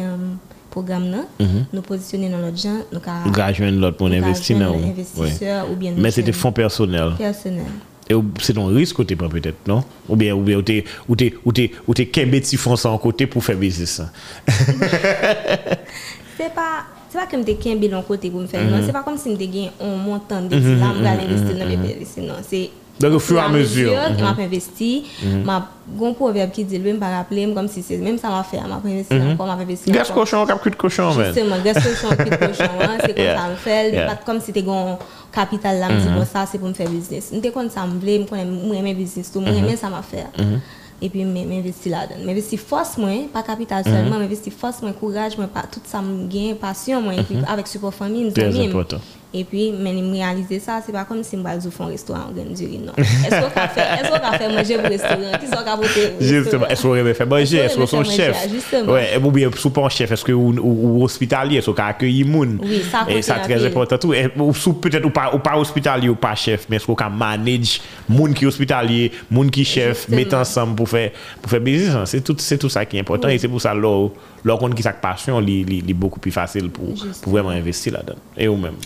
[0.00, 0.32] am...
[0.72, 1.28] program nan,
[1.72, 3.20] nou posisyonè nan lot jan, nou ka...
[3.26, 4.80] Nou ka jwen lot pou n'investi nan ou.
[4.82, 5.96] L'investisseur ou bien...
[5.98, 7.14] Men se te fon personel.
[7.20, 7.68] Personel.
[8.08, 9.84] E ou se ton risk ou te pren peut-et, non?
[10.08, 14.08] Ou bien ou te kembe ti fon sa an kote pou fè bizis sa?
[16.38, 16.72] Se pa...
[17.12, 19.18] se pa ke m de ken bilon kote pou m fè nan, se pa kom
[19.20, 22.08] si m de gen an montan de ti la m gale investi nan me peri,
[22.08, 22.70] se nan, se...
[23.00, 23.92] Donc, au fur et à mesure.
[24.16, 25.04] Je m'ai investi.
[25.22, 28.58] Je un proverbe qui dit, je me rappeler, comme si c'est même ça m'a fait.
[28.58, 29.32] Je m'ai investi mm-hmm.
[29.32, 29.90] encore, je m'ai investi.
[29.90, 31.26] Gaz cochon, cap de cochon, man.
[31.26, 32.70] Justement, gaz cochon, cap de cochon,
[33.00, 34.06] c'est comme ça me fait.
[34.06, 34.98] Pas comme si c'était un
[35.32, 36.18] capital là, je me dis, mm-hmm.
[36.18, 37.30] bon, ça, c'est pour me faire business.
[37.32, 39.76] Je me dis, ça me voulait, je connais mon business, tout, moi, mm-hmm.
[39.76, 40.26] ça m'a fait.
[41.02, 42.20] E pi mwen investi la den.
[42.22, 44.28] Mwen investi fos mwen, pa kapital solman, mwen mm -hmm.
[44.28, 47.50] investi fos mwen, kouraj mwen, pa tout sa mwen gen, pasyon mwen, mm -hmm.
[47.52, 48.52] avèk support fami, nou fami.
[48.52, 49.21] Trèz important.
[49.32, 52.50] E pi meni m realize sa, se pa kom si m bazou fon restoran gen
[52.52, 52.92] diri nan.
[53.00, 55.36] Esko ka fe manje pou restoran?
[55.40, 56.18] Ki so ka vote restoran?
[56.28, 57.62] Justement, esko reme fe manje?
[57.64, 58.42] Esko son chef?
[58.52, 58.98] Justement.
[59.22, 62.58] Ou bien sou pon chef, esko ou hospitalier, esko ka akyeyi moun?
[62.60, 63.22] Oui, kote apil.
[63.24, 64.04] Sa trez important.
[64.36, 69.16] Ou peut-être ou pa hospitalier ou pa chef, men esko ka manage moun ki hospitalier,
[69.32, 71.08] moun ki chef, met ansam pou fe
[71.64, 71.96] bizis.
[72.12, 73.32] Se tout sa ki important.
[73.32, 74.12] E se pou sa lor
[74.60, 76.92] kon ki sak pasyon li beaucoup pi fasil pou
[77.24, 78.20] vweman investi la dan.
[78.36, 78.76] E ou men.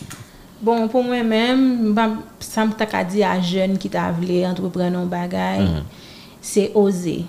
[0.67, 1.61] Bon, pou mwen men,
[2.43, 5.63] sa m tak a di a jen ki ta vle entrepren nou bagay,
[6.43, 7.21] se oze.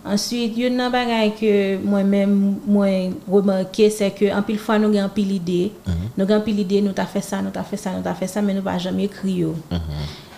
[0.00, 2.34] Ensuite, yon nan bagay ke mwen men
[2.66, 5.70] mwen remarke, se ke an pil fwa nou gen pil ide,
[6.18, 8.28] nou gen pil ide nou ta fe sa, nou ta fe sa, nou ta fe
[8.28, 9.54] sa, men nou pa jam ekri yo.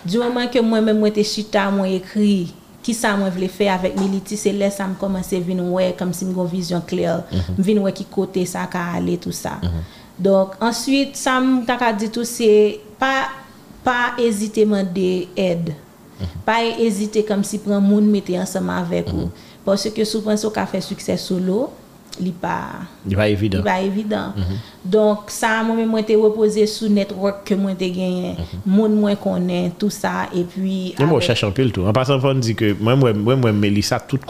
[0.03, 3.67] Di waman ke mwen men mwen te chita mwen ekri, ki sa mwen vle fe
[3.71, 7.23] avèk militi, se lè sa m komanse vin wè, kam si m gon vizyon kler,
[7.57, 9.57] m vin wè ki kote sa ka ale tout sa.
[10.19, 12.49] Donk, answit, sa m tak a ditou se,
[13.83, 15.71] pa ezite man de ed.
[16.47, 19.31] Pa ezite kam si pran moun mette ansama avek ou.
[19.65, 21.71] Pwosye ke sou pran sou ka fe sukses solo,
[22.21, 23.63] li pa Di pa evidant.
[23.63, 24.37] li pa evidant.
[24.85, 28.37] Donk sa mwen mwen te repose sou network ke mwen te genyen.
[28.67, 30.93] Moun mwen konen, tout sa, e pi...
[30.99, 31.89] Mwen mwen avek- chache an pil tou.
[31.89, 34.23] An pasan fon di ke mwen mwen mwen mwen Melissa tout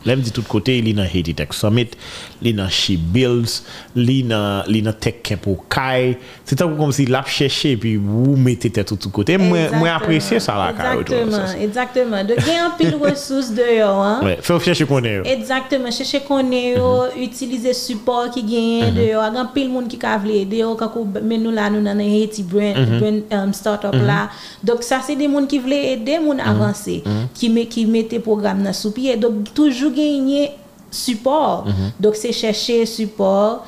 [0.00, 0.08] kote.
[0.08, 1.96] Lem di tout kote, li nan Haiti Tech Summit,
[2.40, 3.60] li nan She Builds,
[3.94, 6.16] nan li nan Tech Camp Kai.
[6.48, 8.98] Se tan pou kom si lap chèche pi wou mette tè tout
[9.30, 9.94] Exactement.
[9.94, 10.94] apresye sa la ka.
[10.94, 12.24] Exactement, exactement.
[12.24, 14.24] De gen an pil resous de yo, an.
[14.24, 15.26] Ouais, fè ou chèche konen yo.
[15.30, 20.16] Exactement, chèche konen yo, utilize support ki genyen de yo, agan pil moun ki ka
[20.22, 24.22] vle ede yo, kakou men nou la nou nan Haiti brand, brand um, startup la.
[24.66, 27.00] Donc sa se de moun ki vle ede moun avanse,
[27.36, 29.16] ki, me, ki mette program nan sou piye.
[29.20, 29.52] Donc
[29.90, 30.50] toujou genye
[30.90, 31.66] support.
[31.98, 33.64] Donc se chèche support.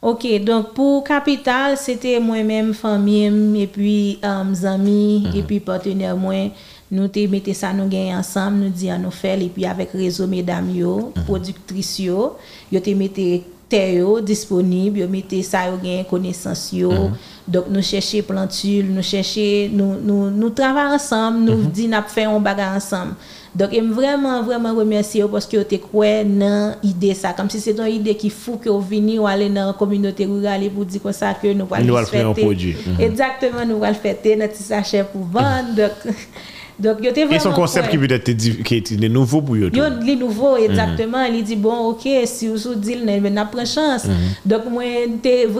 [0.00, 6.52] Ok, donc pour Capital, c'était moi-même, famille, et puis um, amis, et puis partenaire moi.
[6.90, 10.26] Nous te mettons ça nous gagner ensemble, nous disons nous faire et puis avec réseau
[10.26, 12.38] mesdames yo, productrices yo,
[12.72, 16.90] yo te mettez terre disponible, mettez ça yo gagner connaissance yo.
[17.46, 22.24] Donc nous chercher plantule, nous chercher nous nous nous travaillons ensemble, nous dit n'a fait
[22.24, 23.14] un bagage ensemble.
[23.54, 27.32] Donc, je vraiment, vraiment remercier parce que vous avez quoi dans l'idée ça.
[27.32, 30.26] Comme si c'est une idée qui fou que vous venez ou aller dans la communauté
[30.26, 32.76] rurale pour dire comme ça que nous allons Nous faire un produit.
[32.86, 33.00] Mhm.
[33.00, 35.74] Exactement, nous allons fêter notre sachet pour vendre.
[35.76, 36.14] Donc,
[36.78, 37.90] donc, yo E vraiment son konsept quoi.
[37.90, 41.76] ki peut-être di- ki eti de nouvo pou yo li nouveau exactement, il dit bon
[41.90, 44.06] OK, si vous sou dit nan n'a prend chance.
[44.46, 44.84] Donc moi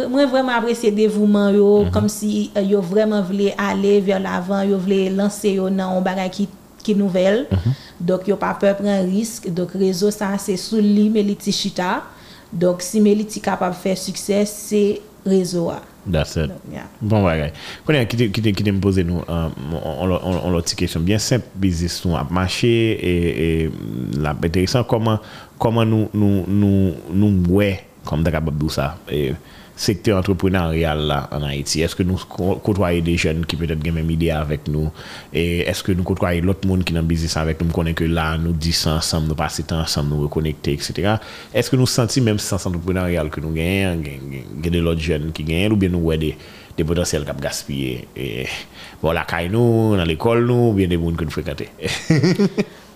[0.09, 4.79] moi vraiment apprécié dévouement yo comme si euh, yo vraiment voulait aller vers l'avant, yo
[4.79, 6.49] voulait lancer yo dans un bagage qui
[6.85, 7.47] qui nouvelle.
[8.01, 9.53] Donc yo pas peur prendre risque.
[9.53, 12.05] Donc réseau ça c'est sous li Meliti Chita.
[12.53, 15.83] Donc si Meliti capable de faire succès, c'est réseau a.
[16.09, 16.49] That's it.
[16.49, 16.89] Donc, yeah.
[17.01, 17.53] Bon bagay.
[17.87, 19.51] Konen, ki te mpose nou, euh,
[19.93, 25.21] on lò ti kesyon, byen semp bizis nou ap mache, e mm, la peterisan, koman
[25.93, 27.71] nou nou nou mwè,
[28.09, 29.37] kom da kabab dou sa, e...
[29.79, 31.83] sekte entrepreneurial la an Haiti.
[31.87, 32.19] Eske nou
[32.65, 34.91] kotwaye de jen ki peut-être gen menm ide avek nou
[35.31, 38.33] e eske nou kotwaye lot moun ki nan business avek nou m konen ke la
[38.41, 41.19] nou di sa ansam, nou pase tan ansam, nou rekonekte, etc.
[41.57, 45.31] Eske nou senti menm sens entrepreneurial ke nou gen, gen, gen, gen de lot jen
[45.35, 46.35] ki gen, ou bien nou wè de
[46.79, 48.45] de potansiyel kap gaspye e,
[49.03, 51.67] bon la kay nou, nan l'ekol nou, ou bien de moun ke nou frekante.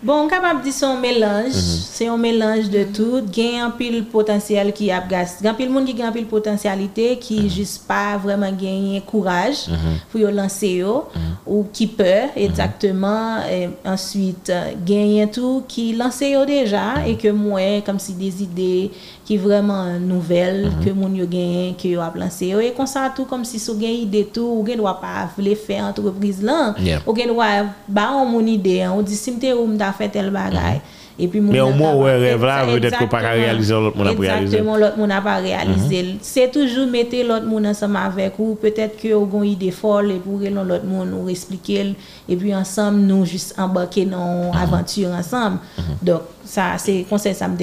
[0.03, 1.83] Bon, kapap di son mélange, mm -hmm.
[1.95, 5.37] se yon mélange de tout, gen yon pil potansiyel ki ap gas.
[5.43, 7.55] Gen pil moun ki gen pil potansiyalite ki mm -hmm.
[7.55, 10.01] jis pa vreman gen yon kouraj mm -hmm.
[10.13, 11.37] pou yo lanse yo, oh, mm-hmm.
[11.47, 12.45] ou ki pe, mm-hmm.
[12.45, 17.99] exactement, et ensuite euh, gen yon tout ki lanse yo deja, e ke mwen kom
[18.03, 18.91] si des ide
[19.25, 20.99] ki vreman nouvel, ke mm-hmm.
[20.99, 24.03] moun yo gen, ki yo ap lanse yo, e konsa tout kom si sou gen
[24.03, 27.01] ide tout, ou gen dwa pa vle fe entreprise lan, yeah.
[27.07, 27.49] ou gen dwa
[27.89, 30.81] ba an moun ide, an, ou di simte ou mda mta fè tel bagay.
[31.19, 34.05] Pi moun Mais au moins, ka- ouais, rêve là, peut-être qu'on pas réaliser, l'autre a
[34.05, 34.57] pas réalisé.
[34.57, 36.17] Exactement, l'autre moun a pas réalisé.
[36.23, 40.19] C'est toujours mettre l'autre moun ensemble avec ou peut-être que ou gon ide folle et
[40.19, 41.95] pour l'autre moun ou expliquer
[42.29, 45.59] et puis ensemble nous juste embarquer dans aventure ensemble.
[46.03, 47.57] Donc ça c'est conseil ça me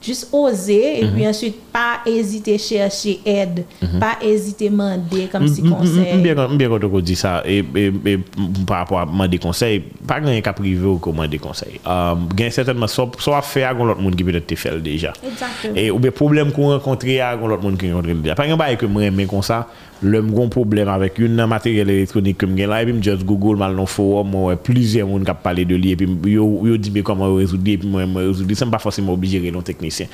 [0.00, 1.12] Jus oze, mm -hmm.
[1.12, 4.00] e pi answit pa ezite chershe ed, mm -hmm.
[4.00, 6.14] pa ezite mande kom si konsey.
[6.16, 8.18] Mbyen konton kon di sa, e, e, e
[8.66, 11.80] par rapport a mande konsey, pa gen yon ka prive ou kon mande konsey.
[11.84, 14.80] Um, gen certainman, so, so a fe a kon lot moun ki petet te fel
[14.82, 15.12] deja.
[15.22, 15.76] Exactly.
[15.76, 18.34] E ou be problem kon renkontre a kon lot moun ki renkontre deja.
[18.34, 19.66] Pa gen ba e ke mwen men kon sa,
[20.02, 23.24] le m gon problème avec une matériel électronique que je là et puis je just
[23.24, 26.76] google mal dans forum ouais plusieurs monde qui parlé de lui et puis yo yo
[26.76, 29.60] dit mais comment résoudre et puis moi moi résoudre ça pas forcément obligé de non
[29.60, 30.06] technicien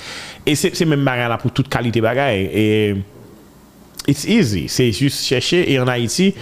[0.44, 2.96] et c'est même bagarre là pour toute qualité bagarre et
[4.08, 6.34] it's easy c'est juste chercher et en Haïti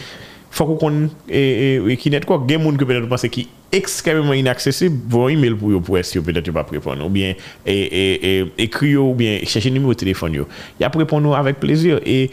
[0.51, 4.33] faut qu'on et, et, qui e net quoi des monde que peut-être penser qui extrêmement
[4.33, 7.35] inaccessible vos email pour pour si peut-être pas répondre ou bien
[7.67, 10.47] et, et, et écrire ou bien chercher numéro de téléphone yo
[10.81, 12.31] y a répondre avec plaisir et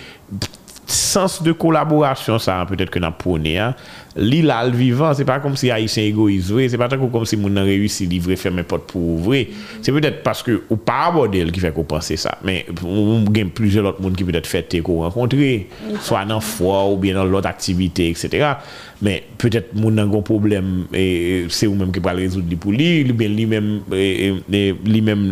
[0.92, 3.76] sens de collaboration, ça, peut-être que nous prôné, hein,
[4.16, 7.66] l'île le vivant, c'est pas comme si Haïtien égoïste, c'est pas comme si nous avons
[7.66, 9.48] réussi à livrer, faire mes portes pour ouvrir.
[9.82, 12.38] C'est peut-être parce que, ou pas modèle qui fait qu'on pense ça.
[12.44, 15.68] Mais, on a plusieurs autres monde qui peut-être fêté qu'on rencontrer,
[16.02, 18.54] soit dans foi ou bien dans l'autre activité, etc.
[19.02, 23.10] Mais, peut-être, nous avons un problème, et c'est vous-même qui va le résoudre pour lui,
[23.10, 25.32] ou bien lui-même, lui-même,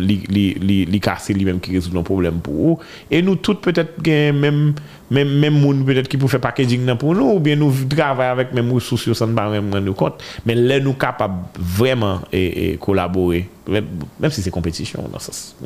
[1.28, 2.78] lui-même qui résout nos problèmes pour vous.
[3.10, 4.74] Et nous tous, peut-être, même,
[5.10, 8.30] Même, même moun peut-être qui peut faire packaging nan pour nous, ou bien nous travaillons
[8.32, 10.22] avec même ressources sans ne pas rendre compte.
[10.46, 15.04] Mais là, nous sommes capables vraiment de collaborer, même si c'est compétition.
[15.12, 15.56] Dans sens.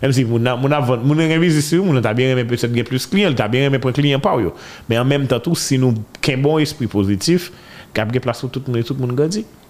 [0.00, 3.64] Même si nous avons révisé nous avons bien aimé peut-être plus clients, nous avons bien
[3.64, 4.54] aimé pour client par yo.
[4.88, 7.50] Mais en même temps, tout, si nous avons un bon esprit positif,
[7.96, 9.16] nous avons place pour tout le monde, tout le monde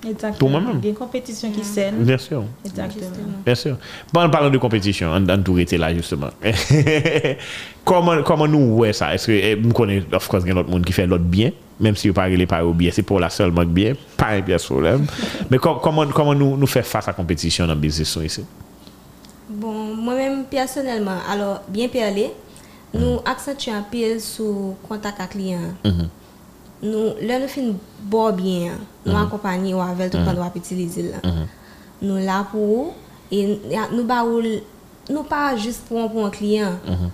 [0.07, 0.39] Exactement.
[0.39, 0.81] Pour moi-même.
[0.81, 1.97] Des compétitions qui saines.
[2.05, 2.45] Bien sûr.
[2.65, 3.11] Exactement.
[3.45, 3.77] Bien sûr.
[4.13, 6.29] Bon, en parlant de compétition, en, en tout été là, justement.
[7.85, 9.15] comment, comment nous voyons ça?
[9.15, 11.25] Est-ce que, eh, nous connaissons, of course, il y a l'autre monde qui fait l'autre
[11.25, 14.29] bien, même si vous parlez pas au bien, c'est pour la seule marque bien, pas
[14.29, 15.07] un bien problème.
[15.51, 18.45] Mais com- comment, comment nous, nous faire face à la compétition dans le business ici?
[19.51, 22.31] Bon, moi-même, personnellement, alors, bien parler,
[22.95, 25.59] nous accentuons un peu sur contact avec client.
[26.83, 27.73] nou, lè nou fin
[28.11, 29.27] bo byen, nou mm -hmm.
[29.27, 30.27] akompany ou avèl tout mhm.
[30.27, 31.21] pan wap itilize la.
[31.23, 31.47] Mhm.
[32.01, 32.93] Nou la pou ou,
[33.31, 33.59] e
[33.91, 34.43] nou ba ou,
[35.09, 37.11] nou pa jist pou an pou an kliyen, mhm.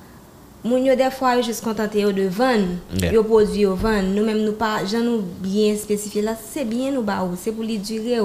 [0.64, 3.12] Moun yo des fois juste contenté yo de vendre, Yeah.
[3.12, 4.09] yo produit yo vendre.
[4.14, 7.64] Nous même nous pas j'en nous bien spécifié là, c'est bien nous ba c'est pour
[7.64, 8.18] lui durer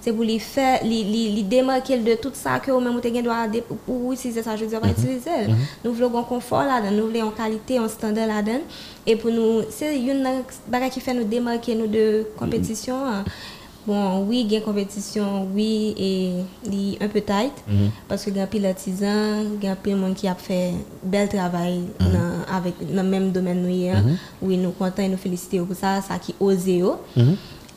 [0.00, 3.46] c'est pour lui faire démarquer de tout ça que même te doit
[3.86, 5.30] pour utiliser ça, je pas utiliser.
[5.84, 8.58] Nous voulons un confort là nous voulons une qualité, un standard là dedans
[9.06, 10.26] et pour nous c'est une
[10.68, 12.96] bagage qui fait nous démarquer nous de compétition.
[13.06, 13.24] hein.
[13.86, 16.32] Bon, oui, il y a une compétition, oui, et
[17.00, 17.52] un peu tight,
[18.08, 20.72] parce que il y a pile artisan, il y a pile monde qui a fait
[21.02, 24.02] bel travail dans, avec, dans le même domaine nous hier.
[24.40, 26.82] Oui, nous contents et nous félicitons pour ça, ça qui osé.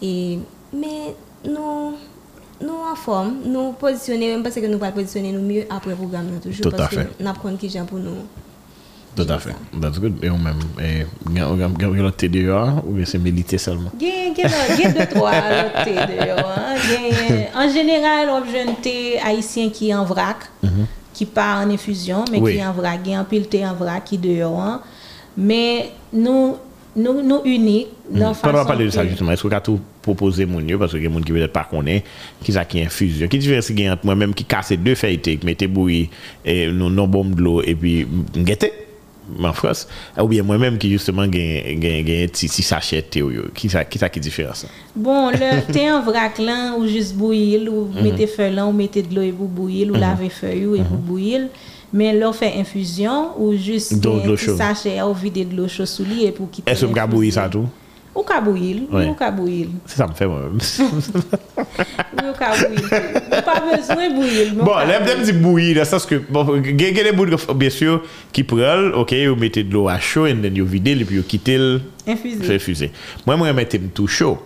[0.01, 0.39] Et,
[0.73, 1.13] mais
[1.45, 1.93] nous,
[2.61, 5.95] nous en forme, nous positionner, même parce que nous pas positionner nous mieux après le
[5.97, 7.05] programme toujours, Tout à parce fait.
[7.17, 8.15] que nous apprenons qui j'aime pour nous.
[9.17, 9.55] Tout à fait.
[9.81, 10.23] That's good.
[10.23, 11.47] Et on même, et, il y a
[12.01, 13.91] l'autre TDA, ou bien c'est milité seulement?
[13.99, 16.35] Gen, gen, gen deux, trois lot te de yo.
[16.37, 16.75] hein.
[16.87, 20.37] Gen, en général, on jeune thé haïtien qui en vrac,
[21.13, 22.53] qui part en infusion, mais Oui.
[22.57, 22.99] qui en vrac.
[23.03, 24.53] Gen, pile thé en vrac qui de yo.
[24.55, 24.81] hein.
[25.35, 26.55] Mais nous,
[26.95, 29.61] nous, nous uniques, dans Pendant façon parler de ça que- justement, est-ce que tu as
[29.61, 32.03] tout proposé mon yo parce que il y a des gens qui peut-être pas connaît
[32.43, 33.27] qui ça qui infusion.
[33.27, 36.09] Qui différence qu'il y a entre moi-même qui casse deux feuilletés, qui mettait bouillie
[36.45, 36.67] et
[39.43, 39.87] en France,
[40.17, 43.05] ou bien moi-même qui justement gagne si sachet
[43.53, 47.71] qui ça qui ça qui différence Bon, le thé en vrac là ou juste bouillir
[47.71, 48.03] ou mhm.
[48.03, 49.99] mettez feu là ou mettez de l'eau et vous bouillir ou mhm.
[49.99, 51.07] laver feuille et vous mhm.
[51.07, 51.41] bouillir
[51.95, 53.95] men lò fè infusyon ou jist
[54.57, 56.67] sachè ou vide dlo chosou li e pou kite.
[56.67, 57.69] E sou mga bouyi sa tou?
[58.17, 59.69] Ou ka bouil, ou ka bouil.
[59.85, 60.57] Se sa m fè mwen.
[60.57, 62.81] Ou ka bouil.
[62.81, 64.55] Ou pa bezwen bouil.
[64.57, 68.01] Non bon, lèm dèm di bouil, sa skè, gen gen de bouil, bien sûr,
[68.33, 71.19] ki pral, ok, yo mette de l'eau a chou, and then yo vide, li pi
[71.19, 71.67] yo kite l...
[72.07, 72.49] Infuse.
[72.57, 72.89] Infuse.
[73.27, 74.41] Mwen mwen mette m tou chou.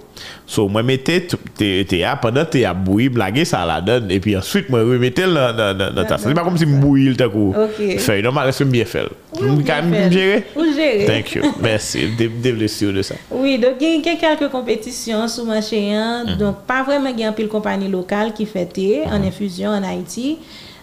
[0.46, 4.36] So, moi, mettez t'es à pendant t'es à bouillir, blaguer ça la donne, et puis
[4.36, 7.56] ensuite, moi, je mettais le dans, ta C'est pas comme si je bouillis le coup.
[7.58, 7.98] Ok.
[8.00, 9.06] Feuille, normal, est-ce que bien fait?
[9.42, 10.12] Même fait.
[10.12, 10.44] gérer?
[10.56, 11.06] Ou gérer.
[11.06, 11.44] Thank you.
[11.62, 12.08] Merci.
[12.18, 13.16] Dé- Développez sur de ça.
[13.32, 15.94] Oui, donc il y a quelques compétitions sous marché.
[15.94, 16.26] hein.
[16.38, 19.70] Donc, pas vraiment il y a un pile compagnie locale qui fait thé en infusion
[19.70, 20.38] en Haïti.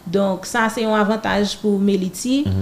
[0.06, 2.44] Donc, ça, c'est un avantage pour Meliti.
[2.46, 2.52] Il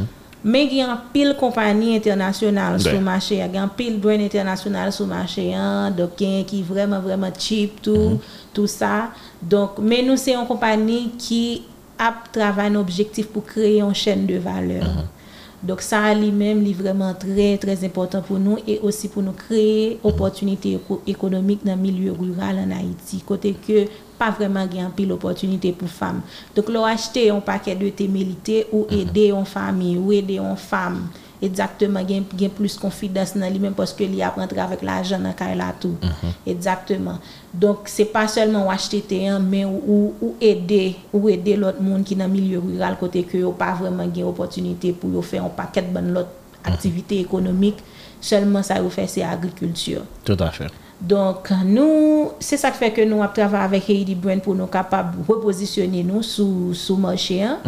[0.76, 2.78] y a un pile compagnie internationale Ouais.
[2.80, 3.35] sur le marché.
[3.44, 5.52] Il y a un pile brand international sur le marché.
[5.54, 5.92] hein.
[5.98, 6.02] Y
[6.40, 8.20] a qui vraiment, vraiment cheap, tout,
[8.54, 9.11] tout ça.
[9.42, 11.62] Donc, mais nous, c'est une compagnie qui
[11.98, 14.85] a travaillé un objectif pour créer une chaîne de valeur.
[15.66, 19.98] Donc ça lui-même est vraiment très très important pour nous et aussi pour nous créer
[20.05, 23.22] opportunités éco- économiques dans le milieu rural en Haïti.
[23.26, 23.87] Côté que
[24.18, 26.20] pas vraiment gain pile opportunité pour femmes.
[26.55, 30.57] Donc là acheter un paquet de thé mélité ou aider une famille ou aider une
[30.57, 31.09] femme
[31.42, 35.75] exactement gain gain plus confiance dans lui-même parce que lui apprend avec l'argent dans là
[35.79, 35.96] tout.
[36.46, 37.18] Exactement.
[37.53, 42.14] Donc c'est pas seulement acheter hein, mais ou, ou, aider ou aider l'autre monde qui
[42.16, 45.88] dans le milieu rural côté que pas vraiment gain opportunité pour faire un paquet de
[45.92, 46.31] bonnes l'autre
[46.64, 47.77] activité économique
[48.20, 50.03] seulement ça yo fait c'est agriculture.
[50.25, 50.70] Tout à fait.
[51.00, 54.66] Donc, nous, c'est ça qui fait que nous avons travaillé avec Heidi Brand pour nous
[54.66, 57.59] capables de repositionner nous sous, sous marché, hein,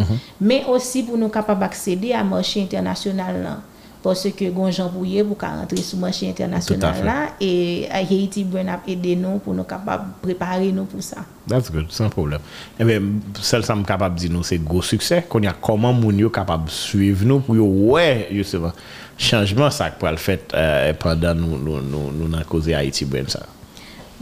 [0.41, 3.43] mais aussi pour nous capables d'accéder à marché international.
[3.43, 3.59] là.
[3.99, 7.17] Poske gonjan pouye pou ka rentre sou manche internasyonal la.
[7.43, 11.25] E Haiti Brain ap ede nou pou nou kapab prepare nou pou sa.
[11.51, 12.39] That's good, san problem.
[12.79, 13.03] Ebe, eh
[13.43, 15.27] sel sa m kapab di nou se go suksè.
[15.27, 18.71] Kon ya koman moun yo kapab suiv nou pou yo wè, yo se va.
[19.19, 23.03] Chanjman sa k pou al fèt euh, pandan nou, nou, nou, nou nan koze Haiti
[23.03, 23.43] Brain sa.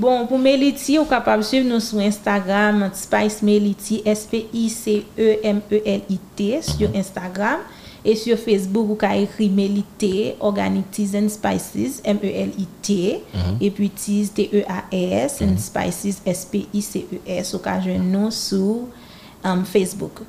[0.00, 4.88] Bon, pou Meliti, ou kapab suiv nou sou Instagram, Spice Meliti, S-P-I-C-E-M-E-L-I-T,
[6.64, 7.60] sou Instagram.
[7.60, 7.75] Mm -hmm.
[8.08, 13.22] Et sur Facebook, vous pouvez écrire Melite, Organic Teas and Spices, M-E-L-I-T.
[13.60, 17.52] Et puis Teas, T-E-A-S, and Spices, S-P-I-C-E-S.
[17.52, 18.86] Vous pouvez nous sur
[19.44, 20.20] um, Facebook.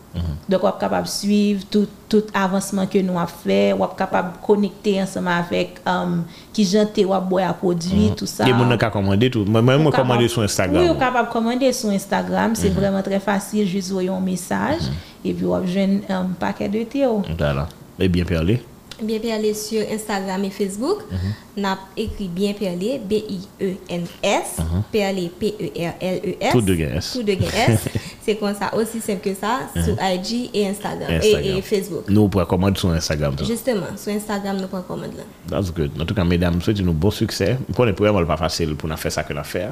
[0.49, 3.73] Donc, vous êtes capable de suivre tout, tout avancement que nous avons fait.
[3.73, 6.23] Vous êtes capable de connecter ensemble avec um,
[6.53, 8.47] qui janté ou à produit, tout ça.
[8.47, 9.45] Et nan ka commander tout.
[9.45, 10.82] Moi même moi Ou commander sur Instagram.
[10.82, 12.55] Oui, vous capable de commander sur Instagram.
[12.55, 13.67] C'est vraiment très facile.
[13.67, 14.89] Juste voyez un message.
[15.28, 17.05] Et puis, vous avez un paquet de thé.
[17.05, 17.21] oh.
[17.38, 17.67] Voilà.
[17.99, 18.61] Et bien parlé.
[19.01, 21.03] Bien Perlé sur Instagram et Facebook.
[21.11, 21.61] Mhm.
[21.61, 24.57] N'a écrit Bien Perlé, B-I-E-N-S,
[24.91, 26.53] Perlé, P-E-R-L-E-S.
[26.53, 26.59] Mhm.
[26.59, 27.11] Tout de gain S.
[27.13, 27.86] Tout de S.
[28.25, 31.57] C'est comme ça, aussi simple que ça, sur IG et Instagram, et- Instagram.
[31.57, 32.09] Et, Facebook.
[32.09, 33.36] Nou pou rekomande sur Instagram.
[33.45, 35.23] Justement, sur Instagram, nous prenons commande là.
[35.47, 35.91] That's good.
[36.01, 37.53] En tout cas, mesdames, souhaite nou bon succès.
[37.67, 39.67] Mwen konen pou yon pas facile pou nan fè sa ke nan fè.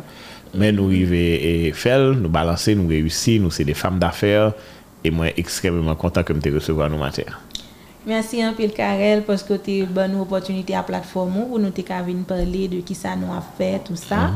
[0.53, 4.53] Men nou rive e fel, nou balanse, nou reyusi, nou se de fam d'affaires.
[5.05, 7.35] E mwen ekstremement kontan ke mte recevo an nou mater.
[8.05, 11.71] Merci un peu Karel parce que tu as bonne opportunité à la plateforme pour nous
[11.71, 14.31] venir parler de qui ça nous a fait, tout ça.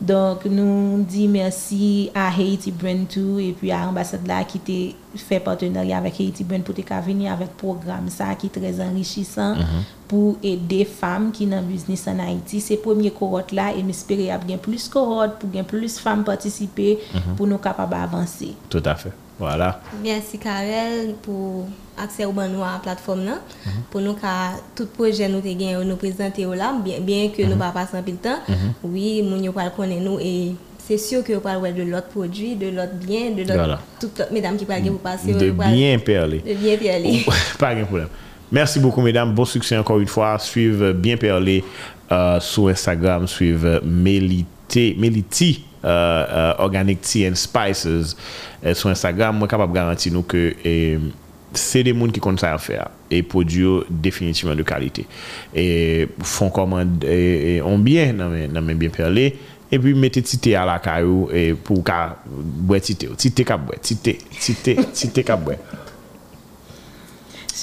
[0.00, 4.96] Donc, nous dit merci à Haiti Brand tout et puis à l'ambassade là qui t'a
[5.16, 9.54] fait partenariat avec Haiti Brand pour te venir avec programme ça qui est très enrichissant
[10.08, 12.60] pour aider femmes qui dans business en Haïti.
[12.60, 15.98] C'est premier cohorte là et m'espérer qu'il y a bien plus cohorte pour bien plus
[15.98, 16.98] femmes participer
[17.36, 18.54] pour nous capables d'avancer.
[18.68, 19.12] Tout à fait.
[19.38, 19.80] Voilà.
[20.02, 21.66] Merci Karel pour
[21.98, 23.38] accès au bon nous à la plateforme là.
[23.90, 24.16] Pour nous
[24.76, 28.12] tout projet nous gagne nous présenter là bien, bien que nous pas passer un peu
[28.12, 28.38] de temps.
[28.82, 32.68] Oui, yo pas connaître nous et c'est sûr que vous parlez de l'autre produit, de
[32.68, 33.80] l'autre bien, de l'autre Voilà.
[34.00, 36.38] toutes mesdames qui parlent vous passer De bien perler.
[36.40, 37.24] de bien puis aller.
[37.58, 38.08] Pas de problème.
[38.50, 39.32] Merci beaucoup, mesdames.
[39.34, 40.38] Bon succès encore une fois.
[40.38, 41.64] Suivez bien Perlé
[42.10, 43.26] euh, sur Instagram.
[43.26, 48.16] Suivez Melité, Meliti uh, organic tea and spices
[48.62, 51.10] euh, sou Instagram, mwen kapap garanti nou ke eh,
[51.58, 55.04] se de moun ki kon sa a fè a e podyo definitivman de kalite
[55.52, 55.66] e
[56.24, 59.26] fon komand e, e on byen nan men, nan men byen perle
[59.72, 63.58] e pi mette tite a la karou e pou ka bwe tite ou tite ka
[63.60, 65.58] bwe, tite, tite, tite ka bwe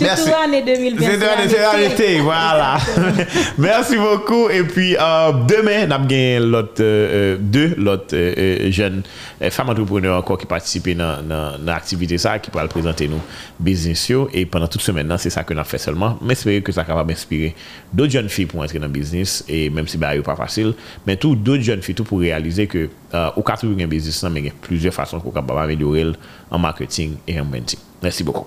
[0.06, 1.06] Surtout l'année 2020.
[1.50, 2.78] C'est arrêté, voilà.
[3.58, 4.50] Merci beaucoup.
[4.50, 9.04] Et puis, euh, demain, nous avons l'autre, euh, euh, deux, l'autre euh, euh jeune
[9.42, 13.20] euh, femme entrepreneur encore qui participe dans, dans, dans l'activité ça, qui pourra présenter nous
[13.60, 14.12] business.
[14.34, 16.18] Et pendant toute semaine, c'est ça que nous fait seulement.
[16.22, 17.54] Mais j'espère que ça va m'inspirer
[17.92, 19.44] d'autres jeunes filles pour entrer dans le business.
[19.50, 20.74] Et même si ce n'est pas facile,
[21.06, 22.90] mais tout d'autres jeunes filles tout pour réaliser que
[23.36, 25.36] au cas où il y a un business, mais il y a plusieurs façons pour
[25.60, 26.06] améliorer
[26.50, 27.80] en marketing et en branding.
[28.02, 28.46] Merci beaucoup.